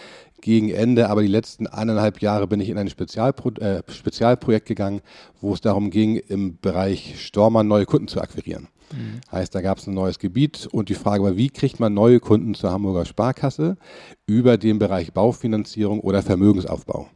[0.41, 5.03] Gegen Ende, aber die letzten eineinhalb Jahre bin ich in ein Spezialpro äh, Spezialprojekt gegangen,
[5.43, 8.69] wo es darum ging, im Bereich Stormann neue Kunden zu akquirieren.
[8.93, 9.21] Mhm.
[9.31, 12.21] Heißt, da gab es ein neues Gebiet und die Frage war, wie kriegt man neue
[12.21, 13.77] Kunden zur Hamburger Sparkasse
[14.27, 17.09] über den Bereich Baufinanzierung oder Vermögensaufbau?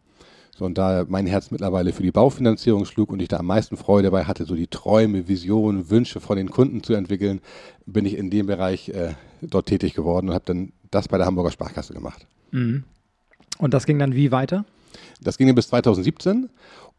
[0.57, 3.77] So, und da mein Herz mittlerweile für die Baufinanzierung schlug und ich da am meisten
[3.77, 7.41] Freude dabei hatte, so die Träume, Visionen, Wünsche von den Kunden zu entwickeln,
[7.87, 11.27] bin ich in dem Bereich äh, dort tätig geworden und habe dann das bei der
[11.27, 12.27] Hamburger Sparkasse gemacht.
[12.53, 12.85] Mhm.
[13.59, 14.65] Und das ging dann wie weiter?
[15.21, 16.49] Das ging dann bis 2017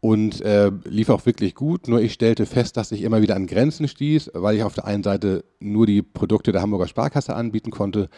[0.02, 1.88] und äh, lief auch wirklich gut.
[1.88, 4.86] Nur ich stellte fest, dass ich immer wieder an Grenzen stieß, weil ich auf der
[4.86, 8.10] einen Seite nur die Produkte der Hamburger Sparkasse anbieten konnte.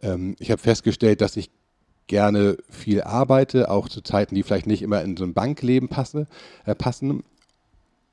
[0.00, 1.50] Ähm, ich habe festgestellt, dass ich
[2.06, 6.26] gerne viel arbeite, auch zu Zeiten, die vielleicht nicht immer in so ein Bankleben passe,
[6.64, 7.22] äh, passen,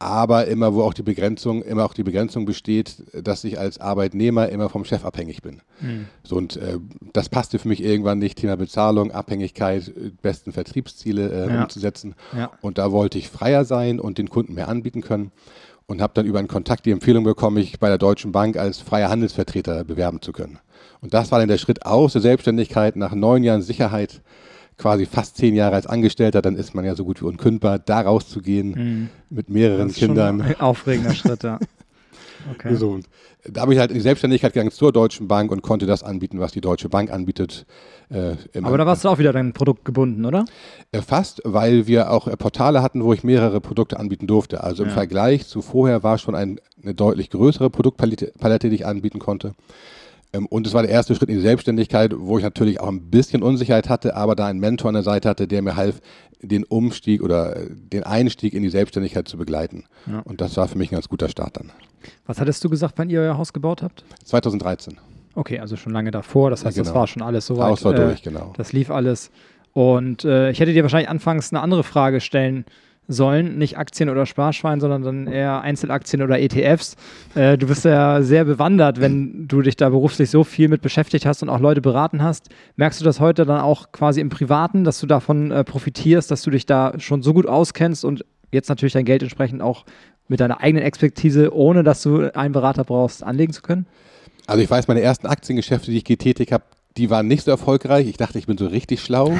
[0.03, 4.49] aber immer, wo auch die Begrenzung, immer auch die Begrenzung besteht, dass ich als Arbeitnehmer
[4.49, 5.61] immer vom Chef abhängig bin.
[5.79, 6.07] Mhm.
[6.23, 6.77] So, und äh,
[7.13, 11.63] das passte für mich irgendwann nicht, Thema Bezahlung, Abhängigkeit, besten Vertriebsziele äh, ja.
[11.63, 12.15] umzusetzen.
[12.35, 12.51] Ja.
[12.61, 15.31] Und da wollte ich freier sein und den Kunden mehr anbieten können
[15.85, 18.79] und habe dann über einen Kontakt die Empfehlung bekommen, mich bei der Deutschen Bank als
[18.79, 20.59] freier Handelsvertreter bewerben zu können.
[21.03, 24.21] Und das war dann der Schritt aus der Selbstständigkeit nach neun Jahren Sicherheit,
[24.77, 28.01] quasi fast zehn Jahre als Angestellter, dann ist man ja so gut wie unkündbar, da
[28.01, 29.09] rauszugehen mhm.
[29.29, 30.39] mit mehreren das ist Kindern.
[30.39, 31.59] Schon ein aufregender Schritt, ja.
[32.51, 32.75] Okay.
[32.75, 32.99] So,
[33.49, 36.41] da habe ich halt in die Selbstständigkeit gegangen zur Deutschen Bank und konnte das anbieten,
[36.41, 37.65] was die Deutsche Bank anbietet.
[38.09, 40.43] Äh, Aber da warst du auch wieder dein Produkt gebunden, oder?
[40.91, 44.61] Äh, fast, weil wir auch äh, Portale hatten, wo ich mehrere Produkte anbieten durfte.
[44.61, 44.95] Also im ja.
[44.95, 49.53] Vergleich zu vorher war schon ein, eine deutlich größere Produktpalette, die ich anbieten konnte.
[50.33, 53.09] Ähm, und es war der erste Schritt in die Selbstständigkeit, wo ich natürlich auch ein
[53.09, 56.01] bisschen Unsicherheit hatte, aber da einen Mentor an der Seite hatte, der mir half,
[56.41, 59.85] den Umstieg oder äh, den Einstieg in die Selbstständigkeit zu begleiten.
[60.07, 60.19] Ja.
[60.19, 61.71] Und das war für mich ein ganz guter Start dann.
[62.25, 64.03] Was hattest du gesagt, wann ihr euer Haus gebaut habt?
[64.25, 64.97] 2013.
[65.35, 66.49] Okay, also schon lange davor.
[66.49, 66.93] Das heißt, ja, genau.
[66.93, 67.69] das war schon alles soweit.
[67.69, 68.53] Haus war äh, durch, genau.
[68.57, 69.31] Das lief alles.
[69.71, 72.65] Und äh, ich hätte dir wahrscheinlich anfangs eine andere Frage stellen
[73.07, 76.95] sollen, nicht Aktien oder Sparschwein, sondern dann eher Einzelaktien oder ETFs.
[77.35, 81.25] Äh, du bist ja sehr bewandert, wenn du dich da beruflich so viel mit beschäftigt
[81.25, 82.49] hast und auch Leute beraten hast.
[82.75, 86.41] Merkst du das heute dann auch quasi im Privaten, dass du davon äh, profitierst, dass
[86.43, 89.85] du dich da schon so gut auskennst und jetzt natürlich dein Geld entsprechend auch
[90.27, 93.85] mit deiner eigenen Expertise, ohne dass du einen Berater brauchst, anlegen zu können?
[94.47, 96.63] Also ich weiß, meine ersten Aktiengeschäfte, die ich getätigt habe,
[96.97, 98.07] die waren nicht so erfolgreich.
[98.07, 99.35] Ich dachte, ich bin so richtig schlau.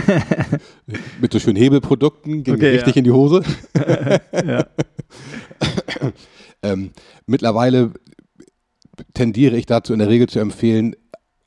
[1.22, 3.00] Mit so schönen Hebelprodukten ging okay, richtig ja.
[3.00, 3.44] in die Hose.
[6.64, 6.92] ähm,
[7.26, 7.92] mittlerweile
[9.14, 10.96] tendiere ich dazu in der Regel zu empfehlen,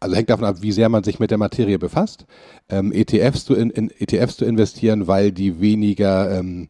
[0.01, 2.27] also hängt davon ab, wie sehr man sich mit der Materie befasst,
[2.69, 6.69] ähm, ETFs, zu in, in ETFs zu investieren, weil die weniger ähm,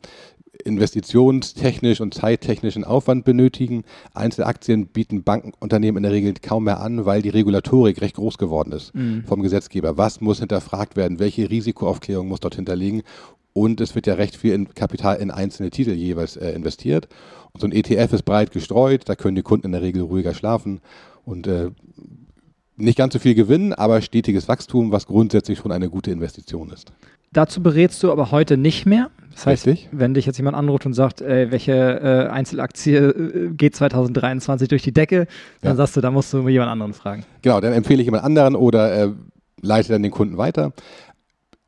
[0.64, 3.84] investitionstechnisch und zeittechnischen Aufwand benötigen.
[4.14, 8.72] Einzelaktien bieten Bankenunternehmen in der Regel kaum mehr an, weil die Regulatorik recht groß geworden
[8.72, 9.24] ist mhm.
[9.24, 9.96] vom Gesetzgeber.
[9.96, 11.18] Was muss hinterfragt werden?
[11.18, 13.02] Welche Risikoaufklärung muss dort hinterliegen?
[13.52, 17.08] Und es wird ja recht viel in Kapital in einzelne Titel jeweils äh, investiert.
[17.52, 20.34] Und so ein ETF ist breit gestreut, da können die Kunden in der Regel ruhiger
[20.34, 20.80] schlafen
[21.24, 21.70] und äh,
[22.76, 26.92] nicht ganz so viel gewinnen, aber stetiges Wachstum, was grundsätzlich schon eine gute Investition ist.
[27.36, 29.10] Dazu berätst du aber heute nicht mehr.
[29.32, 29.90] Das heißt, Richtig.
[29.92, 34.82] wenn dich jetzt jemand anruft und sagt, ey, welche äh, Einzelaktie äh, geht 2023 durch
[34.82, 35.26] die Decke,
[35.60, 35.76] dann ja.
[35.76, 37.26] sagst du, da musst du jemand anderen fragen.
[37.42, 39.12] Genau, dann empfehle ich jemand anderen oder äh,
[39.60, 40.72] leite dann den Kunden weiter.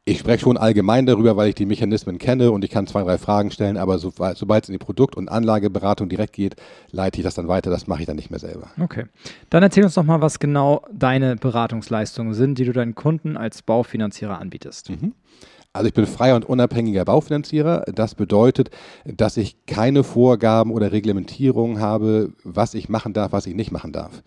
[0.07, 3.19] Ich spreche schon allgemein darüber, weil ich die Mechanismen kenne und ich kann zwei, drei
[3.19, 6.57] Fragen stellen, aber so, sobald es in die Produkt- und Anlageberatung direkt geht,
[6.93, 7.69] leite ich das dann weiter.
[7.69, 8.69] Das mache ich dann nicht mehr selber.
[8.81, 9.05] Okay.
[9.51, 13.61] Dann erzähl uns doch mal, was genau deine Beratungsleistungen sind, die du deinen Kunden als
[13.61, 14.89] Baufinanzierer anbietest.
[14.89, 15.13] Mhm.
[15.79, 17.85] Also ich bin freier und unabhängiger Baufinanzierer.
[17.95, 18.71] Das bedeutet,
[19.05, 23.93] dass ich keine Vorgaben oder Reglementierungen habe, was ich machen darf, was ich nicht machen
[23.93, 24.25] darf.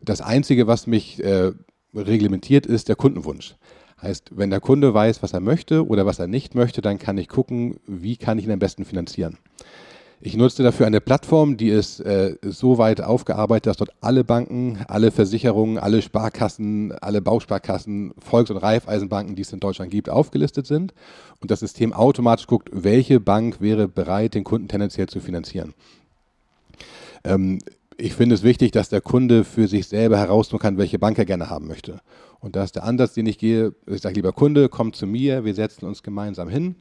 [0.00, 1.52] Das Einzige, was mich äh,
[1.94, 3.56] reglementiert, ist der Kundenwunsch.
[4.00, 7.18] Heißt, wenn der Kunde weiß, was er möchte oder was er nicht möchte, dann kann
[7.18, 9.36] ich gucken, wie kann ich ihn am besten finanzieren.
[10.22, 14.78] Ich nutzte dafür eine Plattform, die ist äh, so weit aufgearbeitet, dass dort alle Banken,
[14.86, 20.66] alle Versicherungen, alle Sparkassen, alle Bausparkassen, Volks- und Raiffeisenbanken, die es in Deutschland gibt, aufgelistet
[20.66, 20.92] sind
[21.40, 25.72] und das System automatisch guckt, welche Bank wäre bereit, den Kunden tendenziell zu finanzieren.
[27.24, 27.60] Ähm,
[27.96, 31.24] ich finde es wichtig, dass der Kunde für sich selber herausfinden kann, welche Bank er
[31.24, 32.00] gerne haben möchte.
[32.40, 33.74] Und da ist der Ansatz, den ich gehe.
[33.86, 36.74] Ich sage, lieber Kunde, komm zu mir, wir setzen uns gemeinsam hin.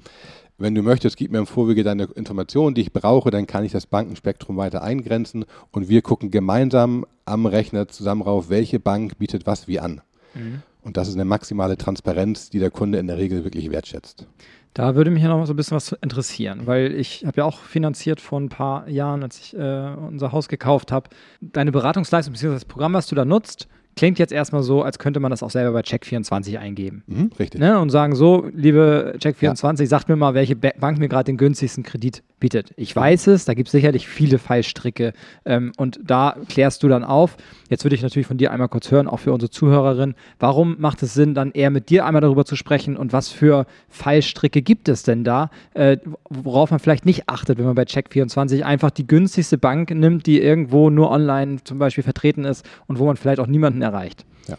[0.58, 3.72] Wenn du möchtest, gib mir im Vorwege deine Informationen, die ich brauche, dann kann ich
[3.72, 9.46] das Bankenspektrum weiter eingrenzen und wir gucken gemeinsam am Rechner zusammen rauf, welche Bank bietet
[9.46, 10.02] was wie an.
[10.34, 10.62] Mhm.
[10.82, 14.28] Und das ist eine maximale Transparenz, die der Kunde in der Regel wirklich wertschätzt.
[14.74, 17.60] Da würde mich ja noch so ein bisschen was interessieren, weil ich habe ja auch
[17.60, 21.10] finanziert vor ein paar Jahren, als ich äh, unser Haus gekauft habe.
[21.42, 22.54] Deine Beratungsleistung bzw.
[22.54, 25.50] das Programm, was du da nutzt, klingt jetzt erstmal so, als könnte man das auch
[25.50, 27.04] selber bei Check24 eingeben.
[27.08, 27.60] Mhm, richtig.
[27.60, 27.80] Ne?
[27.80, 29.86] Und sagen so, liebe Check24, ja.
[29.88, 32.72] sagt mir mal, welche Bank mir gerade den günstigsten Kredit bietet.
[32.78, 35.14] Ich weiß es, da gibt es sicherlich viele Fallstricke
[35.46, 37.38] ähm, und da klärst du dann auf.
[37.70, 41.04] Jetzt würde ich natürlich von dir einmal kurz hören, auch für unsere Zuhörerin, warum macht
[41.04, 44.88] es Sinn, dann eher mit dir einmal darüber zu sprechen und was für Fallstricke gibt
[44.88, 45.98] es denn da, äh,
[46.30, 50.42] worauf man vielleicht nicht achtet, wenn man bei Check24 einfach die günstigste Bank nimmt, die
[50.42, 54.26] irgendwo nur online zum Beispiel vertreten ist und wo man vielleicht auch niemanden erreicht.
[54.48, 54.58] Ja.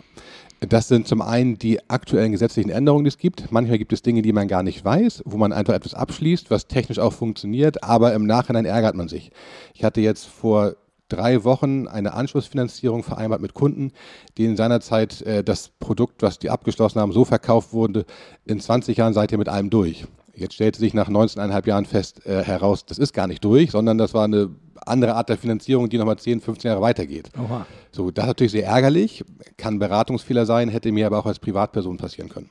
[0.60, 3.50] Das sind zum einen die aktuellen gesetzlichen Änderungen, die es gibt.
[3.50, 6.66] Manchmal gibt es Dinge, die man gar nicht weiß, wo man einfach etwas abschließt, was
[6.66, 9.30] technisch auch funktioniert, aber im Nachhinein ärgert man sich.
[9.72, 10.76] Ich hatte jetzt vor
[11.08, 13.92] drei Wochen eine Anschlussfinanzierung vereinbart mit Kunden,
[14.36, 18.04] denen seinerzeit äh, das Produkt, was die abgeschlossen haben, so verkauft wurde,
[18.44, 20.06] in 20 Jahren seid ihr mit allem durch.
[20.40, 23.98] Jetzt stellte sich nach 19,5 Jahren fest äh, heraus, das ist gar nicht durch, sondern
[23.98, 24.48] das war eine
[24.86, 27.28] andere Art der Finanzierung, die nochmal 10, 15 Jahre weitergeht.
[27.38, 27.66] Oha.
[27.92, 29.22] So, das ist natürlich sehr ärgerlich,
[29.58, 32.48] kann Beratungsfehler sein, hätte mir aber auch als Privatperson passieren können.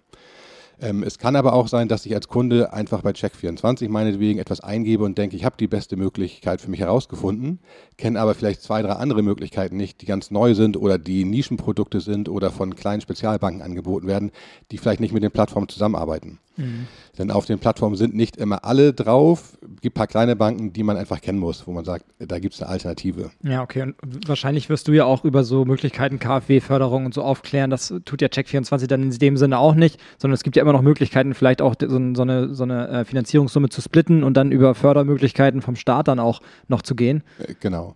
[0.82, 4.62] Ähm, es kann aber auch sein, dass ich als Kunde einfach bei Check24 meinetwegen etwas
[4.62, 7.60] eingebe und denke, ich habe die beste Möglichkeit für mich herausgefunden,
[7.98, 12.00] kenne aber vielleicht zwei, drei andere Möglichkeiten nicht, die ganz neu sind oder die Nischenprodukte
[12.00, 14.32] sind oder von kleinen Spezialbanken angeboten werden,
[14.72, 16.40] die vielleicht nicht mit den Plattformen zusammenarbeiten.
[16.60, 16.88] Mhm.
[17.18, 19.58] Denn auf den Plattformen sind nicht immer alle drauf.
[19.62, 22.40] Es gibt ein paar kleine Banken, die man einfach kennen muss, wo man sagt, da
[22.40, 23.32] gibt es eine Alternative.
[23.44, 23.82] Ja, okay.
[23.82, 27.70] Und wahrscheinlich wirst du ja auch über so Möglichkeiten KfW-Förderung und so aufklären.
[27.70, 30.74] Das tut ja Check24 dann in dem Sinne auch nicht, sondern es gibt ja immer
[30.74, 34.52] noch Möglichkeiten, vielleicht auch so, so eine, so eine äh, Finanzierungssumme zu splitten und dann
[34.52, 37.24] über Fördermöglichkeiten vom Staat dann auch noch zu gehen.
[37.40, 37.96] Äh, genau.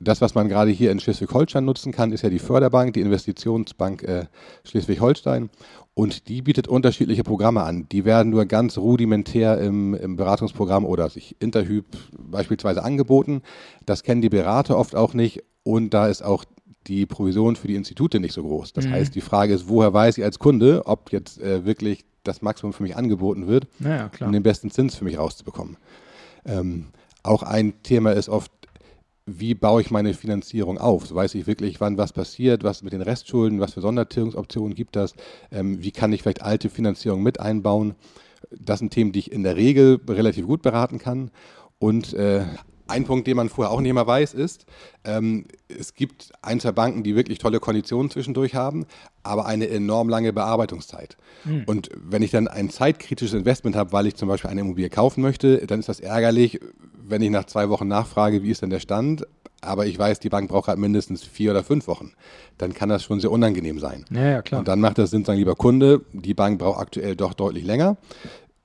[0.00, 4.02] Das, was man gerade hier in Schleswig-Holstein nutzen kann, ist ja die Förderbank, die Investitionsbank
[4.02, 4.24] äh,
[4.64, 5.50] Schleswig-Holstein.
[5.94, 7.86] Und die bietet unterschiedliche Programme an.
[7.90, 11.84] Die werden nur ganz rudimentär im, im Beratungsprogramm oder sich Interhyp
[12.18, 13.42] beispielsweise angeboten.
[13.84, 15.42] Das kennen die Berater oft auch nicht.
[15.64, 16.44] Und da ist auch
[16.86, 18.72] die Provision für die Institute nicht so groß.
[18.72, 18.92] Das mhm.
[18.92, 22.72] heißt, die Frage ist, woher weiß ich als Kunde, ob jetzt äh, wirklich das Maximum
[22.72, 25.76] für mich angeboten wird, naja, um den besten Zins für mich rauszubekommen.
[26.44, 26.86] Ähm,
[27.22, 28.50] auch ein Thema ist oft
[29.26, 31.06] wie baue ich meine Finanzierung auf?
[31.06, 34.96] So weiß ich wirklich, wann was passiert, was mit den Restschulden, was für Sondertilgungsoptionen gibt
[34.96, 35.14] das,
[35.50, 37.94] ähm, wie kann ich vielleicht alte Finanzierung mit einbauen?
[38.50, 41.30] Das sind Themen, die ich in der Regel relativ gut beraten kann.
[41.78, 42.44] Und äh,
[42.92, 44.66] ein Punkt, den man vorher auch nicht immer weiß, ist,
[45.04, 48.86] ähm, es gibt ein, zwei Banken, die wirklich tolle Konditionen zwischendurch haben,
[49.22, 51.16] aber eine enorm lange Bearbeitungszeit.
[51.44, 51.64] Hm.
[51.66, 55.22] Und wenn ich dann ein zeitkritisches Investment habe, weil ich zum Beispiel eine Immobilie kaufen
[55.22, 56.60] möchte, dann ist das ärgerlich,
[57.04, 59.26] wenn ich nach zwei Wochen nachfrage, wie ist denn der Stand,
[59.62, 62.12] aber ich weiß, die Bank braucht halt mindestens vier oder fünf Wochen,
[62.58, 64.04] dann kann das schon sehr unangenehm sein.
[64.10, 64.58] Ja, ja, klar.
[64.58, 67.96] Und dann macht das Sinn, sagen, lieber Kunde, die Bank braucht aktuell doch deutlich länger.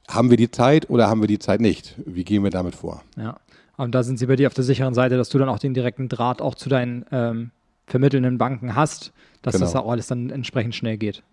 [0.08, 1.96] Haben wir die Zeit oder haben wir die Zeit nicht?
[2.06, 3.04] Wie gehen wir damit vor?
[3.16, 3.38] Ja,
[3.78, 5.74] und da sind sie bei dir auf der sicheren Seite, dass du dann auch den
[5.74, 7.52] direkten Draht auch zu deinen ähm,
[7.86, 9.66] vermittelnden Banken hast, dass genau.
[9.66, 11.24] das auch alles dann entsprechend schnell geht.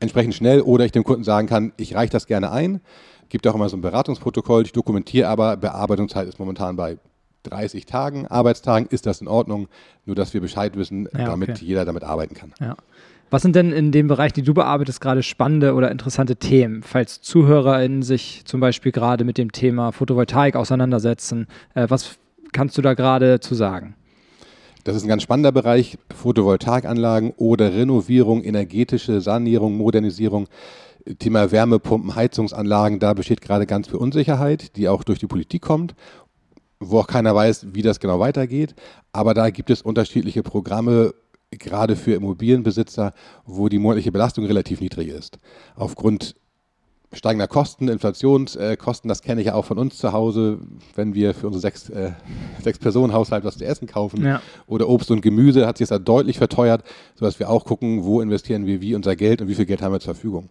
[0.00, 2.80] Entsprechend schnell oder ich dem Kunden sagen kann, ich reiche das gerne ein
[3.32, 6.98] gibt auch immer so ein Beratungsprotokoll, ich dokumentiere aber, Bearbeitungszeit ist momentan bei
[7.44, 9.68] 30 Tagen, Arbeitstagen, ist das in Ordnung?
[10.04, 11.64] Nur, dass wir Bescheid wissen, ja, damit okay.
[11.64, 12.52] jeder damit arbeiten kann.
[12.60, 12.76] Ja.
[13.32, 17.22] Was sind denn in dem Bereich, die du bearbeitest, gerade spannende oder interessante Themen, falls
[17.22, 21.46] ZuhörerInnen sich zum Beispiel gerade mit dem Thema Photovoltaik auseinandersetzen?
[21.72, 22.18] Äh, was
[22.52, 23.94] kannst du da gerade zu sagen?
[24.84, 30.46] Das ist ein ganz spannender Bereich, Photovoltaikanlagen oder Renovierung, energetische Sanierung, Modernisierung.
[31.18, 35.94] Thema Wärmepumpen, Heizungsanlagen, da besteht gerade ganz viel Unsicherheit, die auch durch die Politik kommt,
[36.80, 38.74] wo auch keiner weiß, wie das genau weitergeht.
[39.10, 41.14] Aber da gibt es unterschiedliche Programme,
[41.58, 43.12] gerade für Immobilienbesitzer,
[43.44, 45.38] wo die monatliche Belastung relativ niedrig ist.
[45.74, 46.34] Aufgrund
[47.12, 50.58] steigender Kosten, Inflationskosten, das kenne ich ja auch von uns zu Hause,
[50.94, 52.12] wenn wir für unsere sechs, äh,
[52.62, 54.40] sechs Personen Haushalt was zu essen kaufen ja.
[54.66, 56.84] oder Obst und Gemüse, hat sich das da deutlich verteuert,
[57.14, 59.92] sodass wir auch gucken, wo investieren wir wie unser Geld und wie viel Geld haben
[59.92, 60.48] wir zur Verfügung.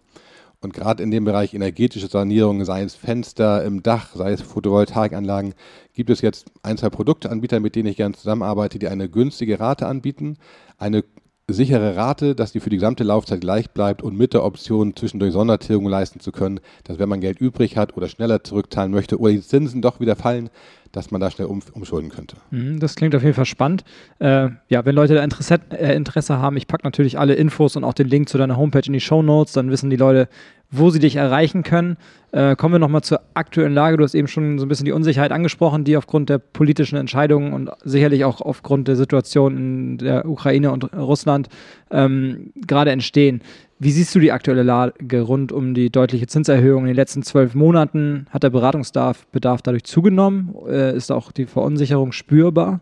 [0.62, 5.54] Und gerade in dem Bereich energetische Sanierung, sei es Fenster im Dach, sei es Photovoltaikanlagen,
[5.92, 9.86] gibt es jetzt ein, zwei Produkteanbieter, mit denen ich gerne zusammenarbeite, die eine günstige Rate
[9.88, 10.38] anbieten,
[10.78, 11.02] eine
[11.48, 15.32] sichere Rate, dass die für die gesamte Laufzeit gleich bleibt und mit der Option zwischendurch
[15.32, 19.32] Sondertilgung leisten zu können, dass wenn man Geld übrig hat oder schneller zurückzahlen möchte oder
[19.32, 20.50] die Zinsen doch wieder fallen,
[20.92, 22.36] dass man da schnell um, umschulden könnte.
[22.50, 23.84] Mhm, das klingt auf jeden Fall spannend.
[24.18, 27.84] Äh, ja, wenn Leute da Interesse, äh, Interesse haben, ich packe natürlich alle Infos und
[27.84, 30.28] auch den Link zu deiner Homepage in die Show Notes, dann wissen die Leute,
[30.72, 31.96] wo sie dich erreichen können.
[32.32, 33.98] Äh, kommen wir nochmal zur aktuellen Lage.
[33.98, 37.52] Du hast eben schon so ein bisschen die Unsicherheit angesprochen, die aufgrund der politischen Entscheidungen
[37.52, 41.48] und sicherlich auch aufgrund der Situation in der Ukraine und Russland
[41.90, 43.42] ähm, gerade entstehen.
[43.84, 47.56] Wie siehst du die aktuelle Lage rund um die deutliche Zinserhöhung in den letzten zwölf
[47.56, 48.26] Monaten?
[48.30, 50.54] Hat der Beratungsbedarf dadurch zugenommen?
[50.68, 52.80] Äh, ist auch die Verunsicherung spürbar?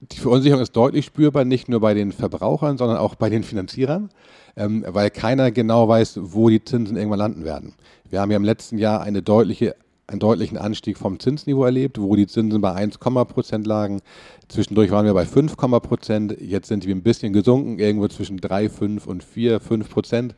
[0.00, 4.10] Die Verunsicherung ist deutlich spürbar, nicht nur bei den Verbrauchern, sondern auch bei den Finanzierern
[4.56, 7.74] ähm, weil keiner genau weiß, wo die Zinsen irgendwann landen werden.
[8.08, 9.74] Wir haben ja im letzten Jahr eine deutliche,
[10.06, 14.00] einen deutlichen Anstieg vom Zinsniveau erlebt, wo die Zinsen bei 1, Prozent lagen.
[14.48, 16.36] Zwischendurch waren wir bei 5, Prozent.
[16.40, 20.34] Jetzt sind wir ein bisschen gesunken, irgendwo zwischen 3, 5 und 4, 5 Prozent.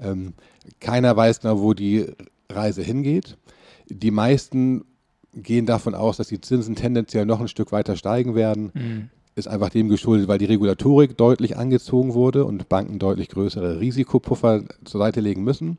[0.00, 0.34] Ähm,
[0.80, 2.06] keiner weiß genau, wo die
[2.50, 3.36] Reise hingeht.
[3.88, 4.84] Die meisten
[5.34, 8.70] gehen davon aus, dass die Zinsen tendenziell noch ein Stück weiter steigen werden.
[8.74, 13.80] Mhm ist einfach dem geschuldet, weil die Regulatorik deutlich angezogen wurde und Banken deutlich größere
[13.80, 15.78] Risikopuffer zur Seite legen müssen.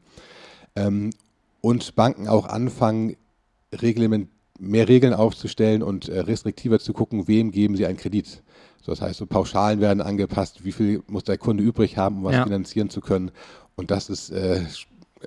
[0.76, 1.12] Ähm,
[1.62, 3.18] und Banken auch anfangen,
[3.74, 4.30] Reglement,
[4.60, 8.44] mehr Regeln aufzustellen und äh, restriktiver zu gucken, wem geben sie einen Kredit.
[8.82, 12.24] So, das heißt, so Pauschalen werden angepasst, wie viel muss der Kunde übrig haben, um
[12.26, 12.44] was ja.
[12.44, 13.32] finanzieren zu können.
[13.76, 14.62] Und das ist äh,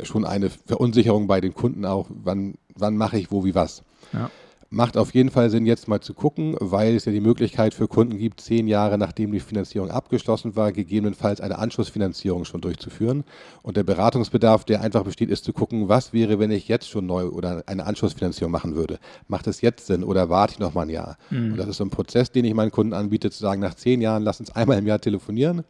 [0.02, 3.82] schon eine Verunsicherung bei den Kunden auch, wann, wann mache ich wo wie was.
[4.12, 4.30] Ja.
[4.74, 7.88] Macht auf jeden Fall Sinn, jetzt mal zu gucken, weil es ja die Möglichkeit für
[7.88, 13.24] Kunden gibt, zehn Jahre nachdem die Finanzierung abgeschlossen war, gegebenenfalls eine Anschlussfinanzierung schon durchzuführen.
[13.60, 17.04] Und der Beratungsbedarf, der einfach besteht, ist zu gucken, was wäre, wenn ich jetzt schon
[17.04, 18.98] neu oder eine Anschlussfinanzierung machen würde.
[19.28, 21.18] Macht es jetzt Sinn oder warte ich noch mal ein Jahr?
[21.28, 21.52] Mhm.
[21.52, 24.00] Und das ist so ein Prozess, den ich meinen Kunden anbiete, zu sagen, nach zehn
[24.00, 25.64] Jahren lass uns einmal im Jahr telefonieren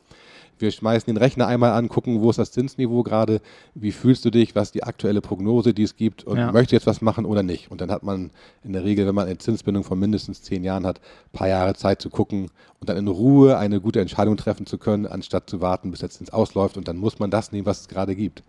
[0.62, 3.40] wir schmeißen den Rechner einmal an, gucken, wo ist das Zinsniveau gerade,
[3.75, 6.53] wie fühlst du dich, was ist die aktuelle Prognose, die es gibt und ja.
[6.53, 7.70] möchte jetzt was machen oder nicht.
[7.70, 8.31] Und dann hat man
[8.64, 11.75] in der Regel, wenn man eine Zinsbindung von mindestens zehn Jahren hat, ein paar Jahre
[11.75, 15.61] Zeit zu gucken und dann in Ruhe eine gute Entscheidung treffen zu können, anstatt zu
[15.61, 18.42] warten, bis der Zins ausläuft und dann muss man das nehmen, was es gerade gibt.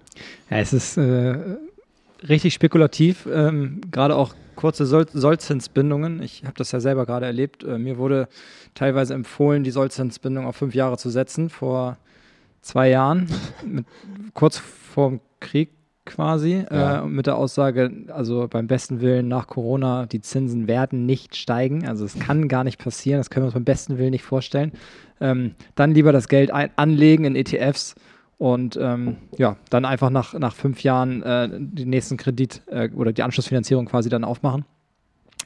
[0.50, 1.36] Ja, es ist äh,
[2.28, 6.22] richtig spekulativ, ähm, gerade auch kurze Soll Sollzinsbindungen.
[6.22, 7.64] Ich habe das ja selber gerade erlebt.
[7.64, 8.28] Äh, mir wurde
[8.76, 11.98] teilweise empfohlen, die Sollzinsbindung auf fünf Jahre zu setzen, vor
[12.62, 13.28] zwei Jahren,
[13.66, 13.86] mit,
[14.34, 15.70] kurz vorm Krieg
[16.06, 17.04] quasi, ja.
[17.04, 21.88] äh, mit der Aussage, also beim besten Willen nach Corona, die Zinsen werden nicht steigen.
[21.88, 24.74] Also es kann gar nicht passieren, das können wir uns beim besten Willen nicht vorstellen.
[25.22, 27.96] Ähm, dann lieber das Geld anlegen in ETFs
[28.44, 33.14] und ähm, ja, dann einfach nach, nach fünf Jahren äh, den nächsten Kredit äh, oder
[33.14, 34.66] die Anschlussfinanzierung quasi dann aufmachen.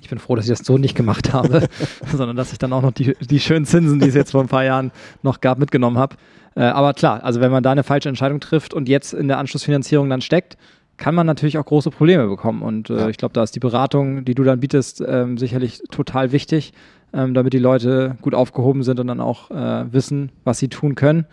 [0.01, 1.67] Ich bin froh, dass ich das so nicht gemacht habe,
[2.11, 4.47] sondern dass ich dann auch noch die, die schönen Zinsen, die es jetzt vor ein
[4.47, 6.15] paar Jahren noch gab, mitgenommen habe.
[6.55, 9.37] Äh, aber klar, also wenn man da eine falsche Entscheidung trifft und jetzt in der
[9.37, 10.57] Anschlussfinanzierung dann steckt,
[10.97, 12.63] kann man natürlich auch große Probleme bekommen.
[12.63, 16.31] Und äh, ich glaube, da ist die Beratung, die du dann bietest, ähm, sicherlich total
[16.31, 16.73] wichtig,
[17.13, 20.95] ähm, damit die Leute gut aufgehoben sind und dann auch äh, wissen, was sie tun
[20.95, 21.27] können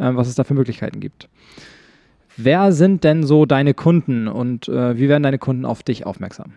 [0.00, 1.28] äh, was es da für Möglichkeiten gibt.
[2.36, 6.52] Wer sind denn so deine Kunden und äh, wie werden deine Kunden auf dich aufmerksam?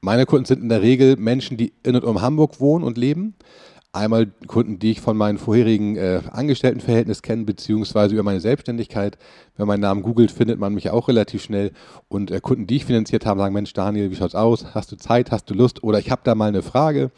[0.00, 3.34] Meine Kunden sind in der Regel Menschen, die in und um Hamburg wohnen und leben.
[3.92, 9.18] Einmal Kunden, die ich von meinem vorherigen äh, Angestelltenverhältnis kenne, beziehungsweise über meine Selbstständigkeit.
[9.56, 11.72] Wenn man meinen Namen googelt, findet man mich auch relativ schnell.
[12.08, 14.74] Und äh, Kunden, die ich finanziert habe, sagen, Mensch, Daniel, wie schaut's aus?
[14.74, 15.30] Hast du Zeit?
[15.30, 15.84] Hast du Lust?
[15.84, 17.10] Oder ich habe da mal eine Frage.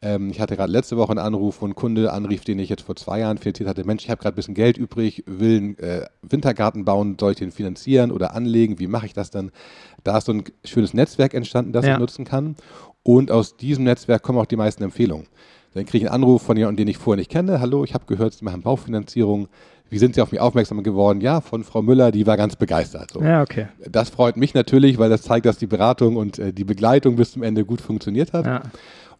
[0.00, 2.82] Ähm, ich hatte gerade letzte Woche einen Anruf, wo ein Kunde anrief, den ich jetzt
[2.82, 3.84] vor zwei Jahren finanziert hatte.
[3.84, 7.38] Mensch, ich habe gerade ein bisschen Geld übrig, will einen äh, Wintergarten bauen, soll ich
[7.38, 8.78] den finanzieren oder anlegen?
[8.78, 9.50] Wie mache ich das dann?
[10.04, 11.94] Da ist so ein schönes Netzwerk entstanden, das ja.
[11.94, 12.56] ich nutzen kann.
[13.02, 15.26] Und aus diesem Netzwerk kommen auch die meisten Empfehlungen.
[15.74, 17.60] Dann kriege ich einen Anruf von jemandem, den ich vorher nicht kenne.
[17.60, 19.48] Hallo, ich habe gehört, Sie machen Baufinanzierung.
[19.90, 21.20] Wie sind Sie auf mich aufmerksam geworden?
[21.20, 23.12] Ja, von Frau Müller, die war ganz begeistert.
[23.12, 23.22] So.
[23.22, 23.68] Ja, okay.
[23.88, 27.32] Das freut mich natürlich, weil das zeigt, dass die Beratung und äh, die Begleitung bis
[27.32, 28.46] zum Ende gut funktioniert hat.
[28.46, 28.62] Ja.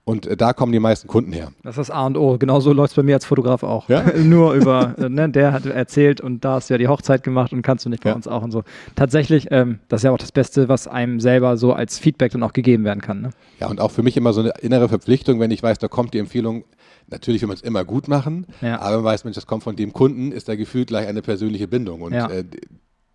[0.09, 1.53] Und äh, da kommen die meisten Kunden her.
[1.63, 2.39] Das ist das A und O.
[2.39, 3.91] Genauso läuft es bei mir als Fotograf auch.
[3.91, 4.05] Ja?
[4.17, 7.53] Nur über, äh, ne, der hat erzählt und da hast du ja die Hochzeit gemacht
[7.53, 8.17] und kannst du nicht bei ja.
[8.17, 8.63] uns auch und so.
[8.97, 12.43] Tatsächlich, ähm, das ist ja auch das Beste, was einem selber so als Feedback dann
[12.43, 13.21] auch gegeben werden kann.
[13.21, 13.31] Ne?
[13.61, 16.15] Ja, und auch für mich immer so eine innere Verpflichtung, wenn ich weiß, da kommt
[16.15, 16.65] die Empfehlung.
[17.09, 18.81] Natürlich will man es immer gut machen, ja.
[18.81, 21.21] aber wenn man weiß, Mensch, das kommt von dem Kunden, ist da gefühlt gleich eine
[21.21, 22.01] persönliche Bindung.
[22.01, 22.45] Und äh,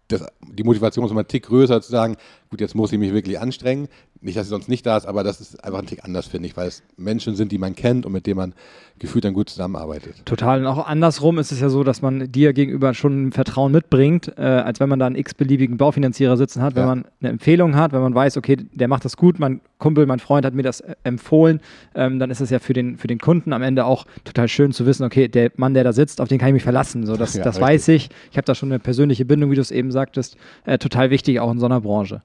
[0.08, 2.18] das, die Motivation ist immer ein Tick größer zu sagen,
[2.50, 3.88] gut, jetzt muss ich mich wirklich anstrengen.
[4.24, 6.48] Nicht, dass sie sonst nicht da ist, aber das ist einfach ein Tick anders, finde
[6.48, 8.54] ich, weil es Menschen sind, die man kennt und mit denen man
[9.00, 10.26] gefühlt dann gut zusammenarbeitet.
[10.26, 10.62] Total.
[10.62, 14.32] Und auch andersrum ist es ja so, dass man dir gegenüber schon ein Vertrauen mitbringt,
[14.38, 16.88] äh, als wenn man da einen x-beliebigen Baufinanzierer sitzen hat, wenn ja.
[16.88, 20.20] man eine Empfehlung hat, wenn man weiß, okay, der macht das gut, mein Kumpel, mein
[20.20, 21.60] Freund hat mir das äh, empfohlen,
[21.94, 24.72] ähm, dann ist es ja für den, für den Kunden am Ende auch total schön
[24.72, 27.06] zu wissen, okay, der Mann, der da sitzt, auf den kann ich mich verlassen.
[27.06, 28.10] So, das ja, das weiß ich.
[28.32, 31.42] Ich habe da schon eine persönliche Bindung, wie du es eben sagtest, äh, total wichtig,
[31.42, 32.22] auch in so einer Branche.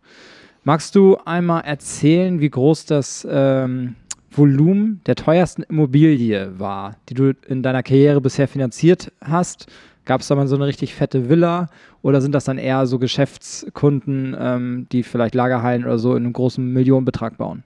[0.69, 3.95] Magst du einmal erzählen, wie groß das ähm,
[4.31, 9.65] Volumen der teuersten Immobilie war, die du in deiner Karriere bisher finanziert hast?
[10.05, 11.71] Gab es da mal so eine richtig fette Villa
[12.03, 16.35] oder sind das dann eher so Geschäftskunden, ähm, die vielleicht Lagerhallen oder so in einem
[16.35, 17.65] großen Millionenbetrag bauen?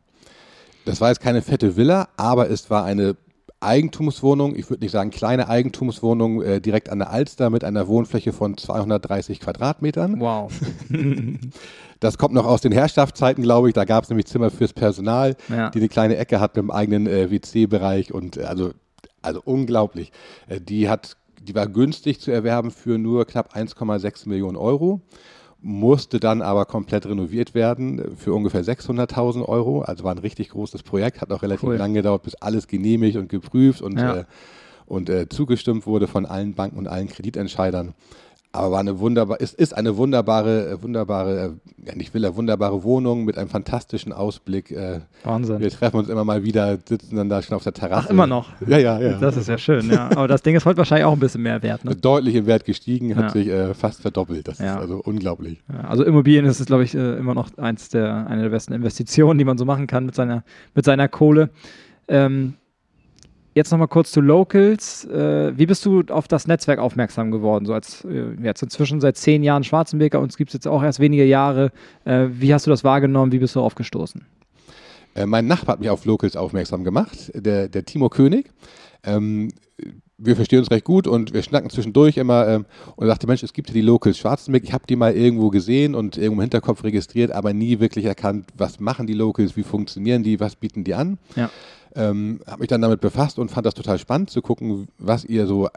[0.84, 3.16] Das war jetzt keine fette Villa, aber es war eine
[3.58, 8.32] Eigentumswohnung, ich würde nicht sagen kleine Eigentumswohnung, äh, direkt an der Alster mit einer Wohnfläche
[8.32, 10.20] von 230 Quadratmetern.
[10.20, 10.52] Wow.
[12.02, 13.74] das kommt noch aus den Herrschaftszeiten, glaube ich.
[13.74, 15.70] Da gab es nämlich Zimmer fürs Personal, Ja.
[15.70, 18.72] die eine kleine Ecke hat mit einem eigenen äh, WC-Bereich und äh, also,
[19.22, 20.10] also unglaublich.
[20.48, 25.00] Äh, die hat, die war günstig zu erwerben für nur knapp 1,6 Millionen Euro
[25.64, 29.82] musste dann aber komplett renoviert werden für ungefähr 600.000 Euro.
[29.82, 31.76] Also war ein richtig großes Projekt, hat auch relativ Cool.
[31.76, 34.16] lange gedauert, bis alles genehmigt und geprüft und, Ja.
[34.16, 34.24] äh,
[34.86, 37.94] und äh, zugestimmt wurde von allen Banken und allen Kreditentscheidern.
[38.54, 42.82] Aber war eine wunderbar, es ist eine wunderbare, äh, wunderbare, äh, ja nicht Villa, wunderbare
[42.84, 44.70] Wohnung mit einem fantastischen Ausblick.
[44.70, 45.58] Äh, Wahnsinn.
[45.58, 48.08] wir treffen uns immer mal wieder, sitzen dann da schon auf der Terrasse.
[48.08, 48.50] Ach, immer noch.
[48.66, 49.18] Ja, ja, ja.
[49.18, 50.10] Das ist ja schön, ja.
[50.14, 51.82] Aber das Ding ist heute wahrscheinlich auch ein bisschen mehr wert.
[51.86, 51.96] Ne?
[51.96, 53.30] Deutlich im Wert gestiegen, hat Ja.
[53.30, 54.46] sich äh, fast verdoppelt.
[54.46, 54.74] Das Ja.
[54.74, 55.62] ist also unglaublich.
[55.88, 59.46] Also Immobilien ist, glaube ich, äh, immer noch eins der, eine der besten Investitionen, die
[59.46, 61.48] man so machen kann mit seiner, mit seiner Kohle.
[62.06, 62.54] Ähm,
[63.54, 65.04] jetzt nochmal kurz zu Locals.
[65.04, 67.66] Äh, wie bist du auf das Netzwerk aufmerksam geworden?
[67.66, 71.00] So als äh, jetzt inzwischen seit zehn Jahren Schwarzenbeker, uns gibt es jetzt auch erst
[71.00, 71.72] wenige Jahre.
[72.04, 73.32] Äh, wie hast du das wahrgenommen?
[73.32, 74.24] Wie bist du aufgestoßen?
[75.14, 78.50] Äh, mein Nachbar hat mich auf Locals aufmerksam gemacht, der, der Timo König.
[79.04, 79.48] Ähm,
[80.24, 83.52] wir verstehen uns recht gut und wir schnacken zwischendurch immer ähm, und sagte, Mensch, es
[83.52, 86.84] gibt hier die Locals Schwarzenbeck, ich habe die mal irgendwo gesehen und irgendwo im Hinterkopf
[86.84, 90.94] registriert, aber nie wirklich erkannt, was machen die Locals, wie funktionieren die, was bieten die
[90.94, 91.18] an.
[91.36, 91.50] Ja.
[91.94, 95.46] Ähm, habe mich dann damit befasst und fand das total spannend zu gucken, was ihr
[95.46, 95.68] so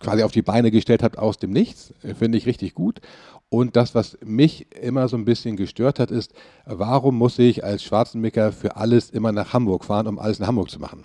[0.00, 1.94] quasi auf die Beine gestellt habt aus dem Nichts.
[2.18, 3.00] Finde ich richtig gut.
[3.48, 6.32] Und das, was mich immer so ein bisschen gestört hat, ist,
[6.66, 10.70] warum muss ich als Schwarzenbecker für alles immer nach Hamburg fahren, um alles in Hamburg
[10.70, 11.04] zu machen?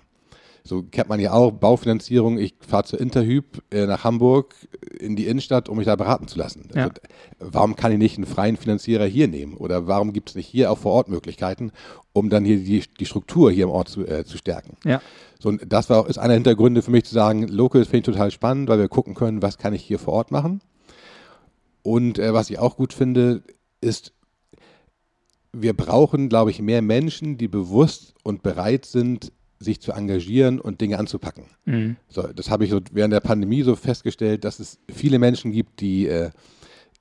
[0.63, 2.37] So kennt man ja auch Baufinanzierung.
[2.37, 6.27] Ich fahre zur Interhyp äh, nach Hamburg äh, in die Innenstadt, um mich da beraten
[6.27, 6.69] zu lassen.
[6.75, 6.83] Ja.
[6.83, 6.93] Also,
[7.39, 9.55] warum kann ich nicht einen freien Finanzierer hier nehmen?
[9.55, 11.71] Oder warum gibt es nicht hier auch vor Ort Möglichkeiten,
[12.13, 14.77] um dann hier die, die Struktur hier im Ort zu, äh, zu stärken?
[14.85, 15.01] Ja.
[15.39, 17.97] So, und das war auch, ist einer der Hintergründe für mich zu sagen, Locals finde
[17.97, 20.61] ich total spannend, weil wir gucken können, was kann ich hier vor Ort machen.
[21.81, 23.43] Und äh, was ich auch gut finde,
[23.81, 24.13] ist,
[25.51, 30.81] wir brauchen, glaube ich, mehr Menschen, die bewusst und bereit sind, sich zu engagieren und
[30.81, 31.45] Dinge anzupacken.
[31.65, 31.97] Mhm.
[32.07, 35.81] So, das habe ich so während der Pandemie so festgestellt, dass es viele Menschen gibt,
[35.81, 36.31] die äh,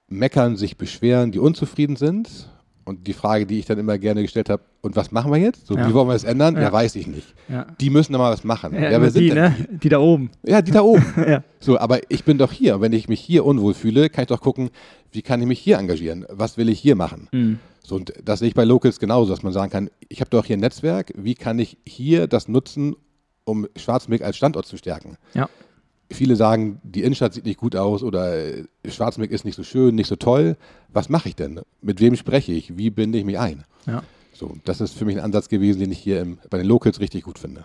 [0.08, 2.50] meckern, sich beschweren, die unzufrieden sind.
[2.88, 5.66] Und die Frage, die ich dann immer gerne gestellt habe, und was machen wir jetzt?
[5.66, 5.86] So, Ja.
[5.86, 6.56] Wie wollen wir es ändern?
[6.56, 6.62] Ja.
[6.62, 6.72] Ja.
[6.72, 7.34] weiß ich nicht.
[7.46, 7.66] Ja.
[7.78, 8.72] Die müssen doch mal was machen.
[8.72, 9.54] Ja, wer sind die, ne?
[9.70, 9.76] die?
[9.76, 10.30] die da oben.
[10.42, 11.04] Ja, die da oben.
[11.28, 11.44] ja.
[11.60, 12.76] So, aber ich bin doch hier.
[12.76, 14.70] Und wenn ich mich hier unwohl fühle, kann ich doch gucken,
[15.12, 16.24] wie kann ich mich hier engagieren?
[16.30, 17.28] Was will ich hier machen?
[17.30, 17.58] Mhm.
[17.82, 20.46] So, und das sehe ich bei Locals genauso, dass man sagen kann, ich habe doch
[20.46, 22.96] hier ein Netzwerk, wie kann ich hier das nutzen,
[23.44, 25.18] um Schwarzenberg als Standort zu stärken?
[25.34, 25.50] Ja.
[26.10, 28.34] Viele sagen, die Innenstadt sieht nicht gut aus oder
[28.86, 30.56] Schwarzenberg ist nicht so schön, nicht so toll.
[30.92, 31.60] Was mache ich denn?
[31.82, 32.78] Mit wem spreche ich?
[32.78, 33.64] Wie binde ich mich ein?
[33.86, 34.02] Ja.
[34.32, 37.00] So, das ist für mich ein Ansatz gewesen, den ich hier im, bei den Locals
[37.00, 37.64] richtig gut finde.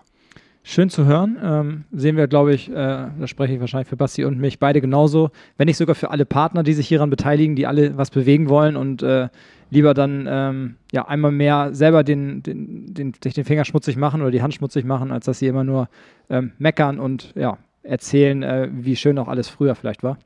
[0.65, 1.37] Schön zu hören.
[1.43, 4.79] Ähm, sehen wir, glaube ich, äh, da spreche ich wahrscheinlich für Basti und mich beide
[4.79, 8.47] genauso, wenn nicht sogar für alle Partner, die sich hieran beteiligen, die alle was bewegen
[8.47, 9.27] wollen und äh,
[9.69, 14.21] lieber dann ähm, ja einmal mehr selber den, den, den, sich den Finger schmutzig machen
[14.21, 15.89] oder die Hand schmutzig machen, als dass sie immer nur
[16.29, 20.17] ähm, meckern und ja, erzählen, äh, wie schön auch alles früher vielleicht war.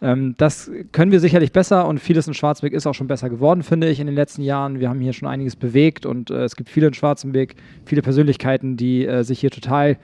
[0.00, 3.62] Ähm, das können wir sicherlich besser und vieles in Schwarzenberg ist auch schon besser geworden,
[3.62, 4.78] finde ich, in den letzten Jahren.
[4.78, 8.76] Wir haben hier schon einiges bewegt und äh, es gibt viele in Schwarzenberg, viele Persönlichkeiten,
[8.76, 9.96] die äh, sich hier total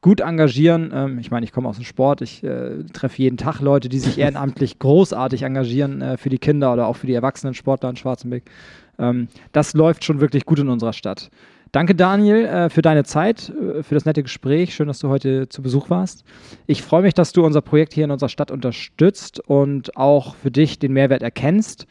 [0.00, 0.90] gut engagieren.
[0.94, 3.98] Ähm, ich meine, ich komme aus dem Sport, ich äh, treffe jeden Tag Leute, die
[3.98, 7.96] sich ehrenamtlich großartig engagieren äh, für die Kinder oder auch für die erwachsenen Sportler in
[7.96, 8.42] Schwarzenberg.
[8.98, 11.30] Ähm, das läuft schon wirklich gut in unserer Stadt.
[11.72, 14.74] Danke, Daniel, äh, für deine Zeit, äh, für das nette Gespräch.
[14.74, 16.24] Schön, dass du heute zu Besuch warst.
[16.66, 20.50] Ich freue mich, dass du unser Projekt hier in unserer Stadt unterstützt und auch für
[20.50, 21.86] dich den Mehrwert erkennst.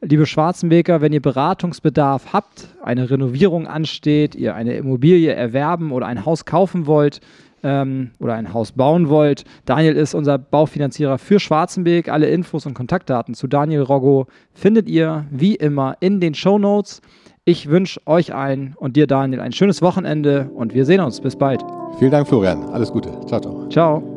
[0.00, 6.24] Liebe Schwarzenbeker, wenn ihr Beratungsbedarf habt, eine Renovierung ansteht, ihr eine Immobilie erwerben oder ein
[6.24, 7.20] Haus kaufen wollt
[7.64, 12.08] ähm, oder ein Haus bauen wollt, Daniel ist unser Baufinanzierer für Schwarzenberg.
[12.08, 17.00] Alle Infos und Kontaktdaten zu Daniel Roggo findet ihr wie immer in den Show Notes.
[17.46, 21.20] Ich wünsche euch allen und dir, Daniel, ein schönes Wochenende und wir sehen uns.
[21.20, 21.62] Bis bald.
[21.98, 22.64] Vielen Dank, Florian.
[22.70, 23.10] Alles Gute.
[23.26, 23.68] Ciao, ciao.
[23.68, 24.13] Ciao.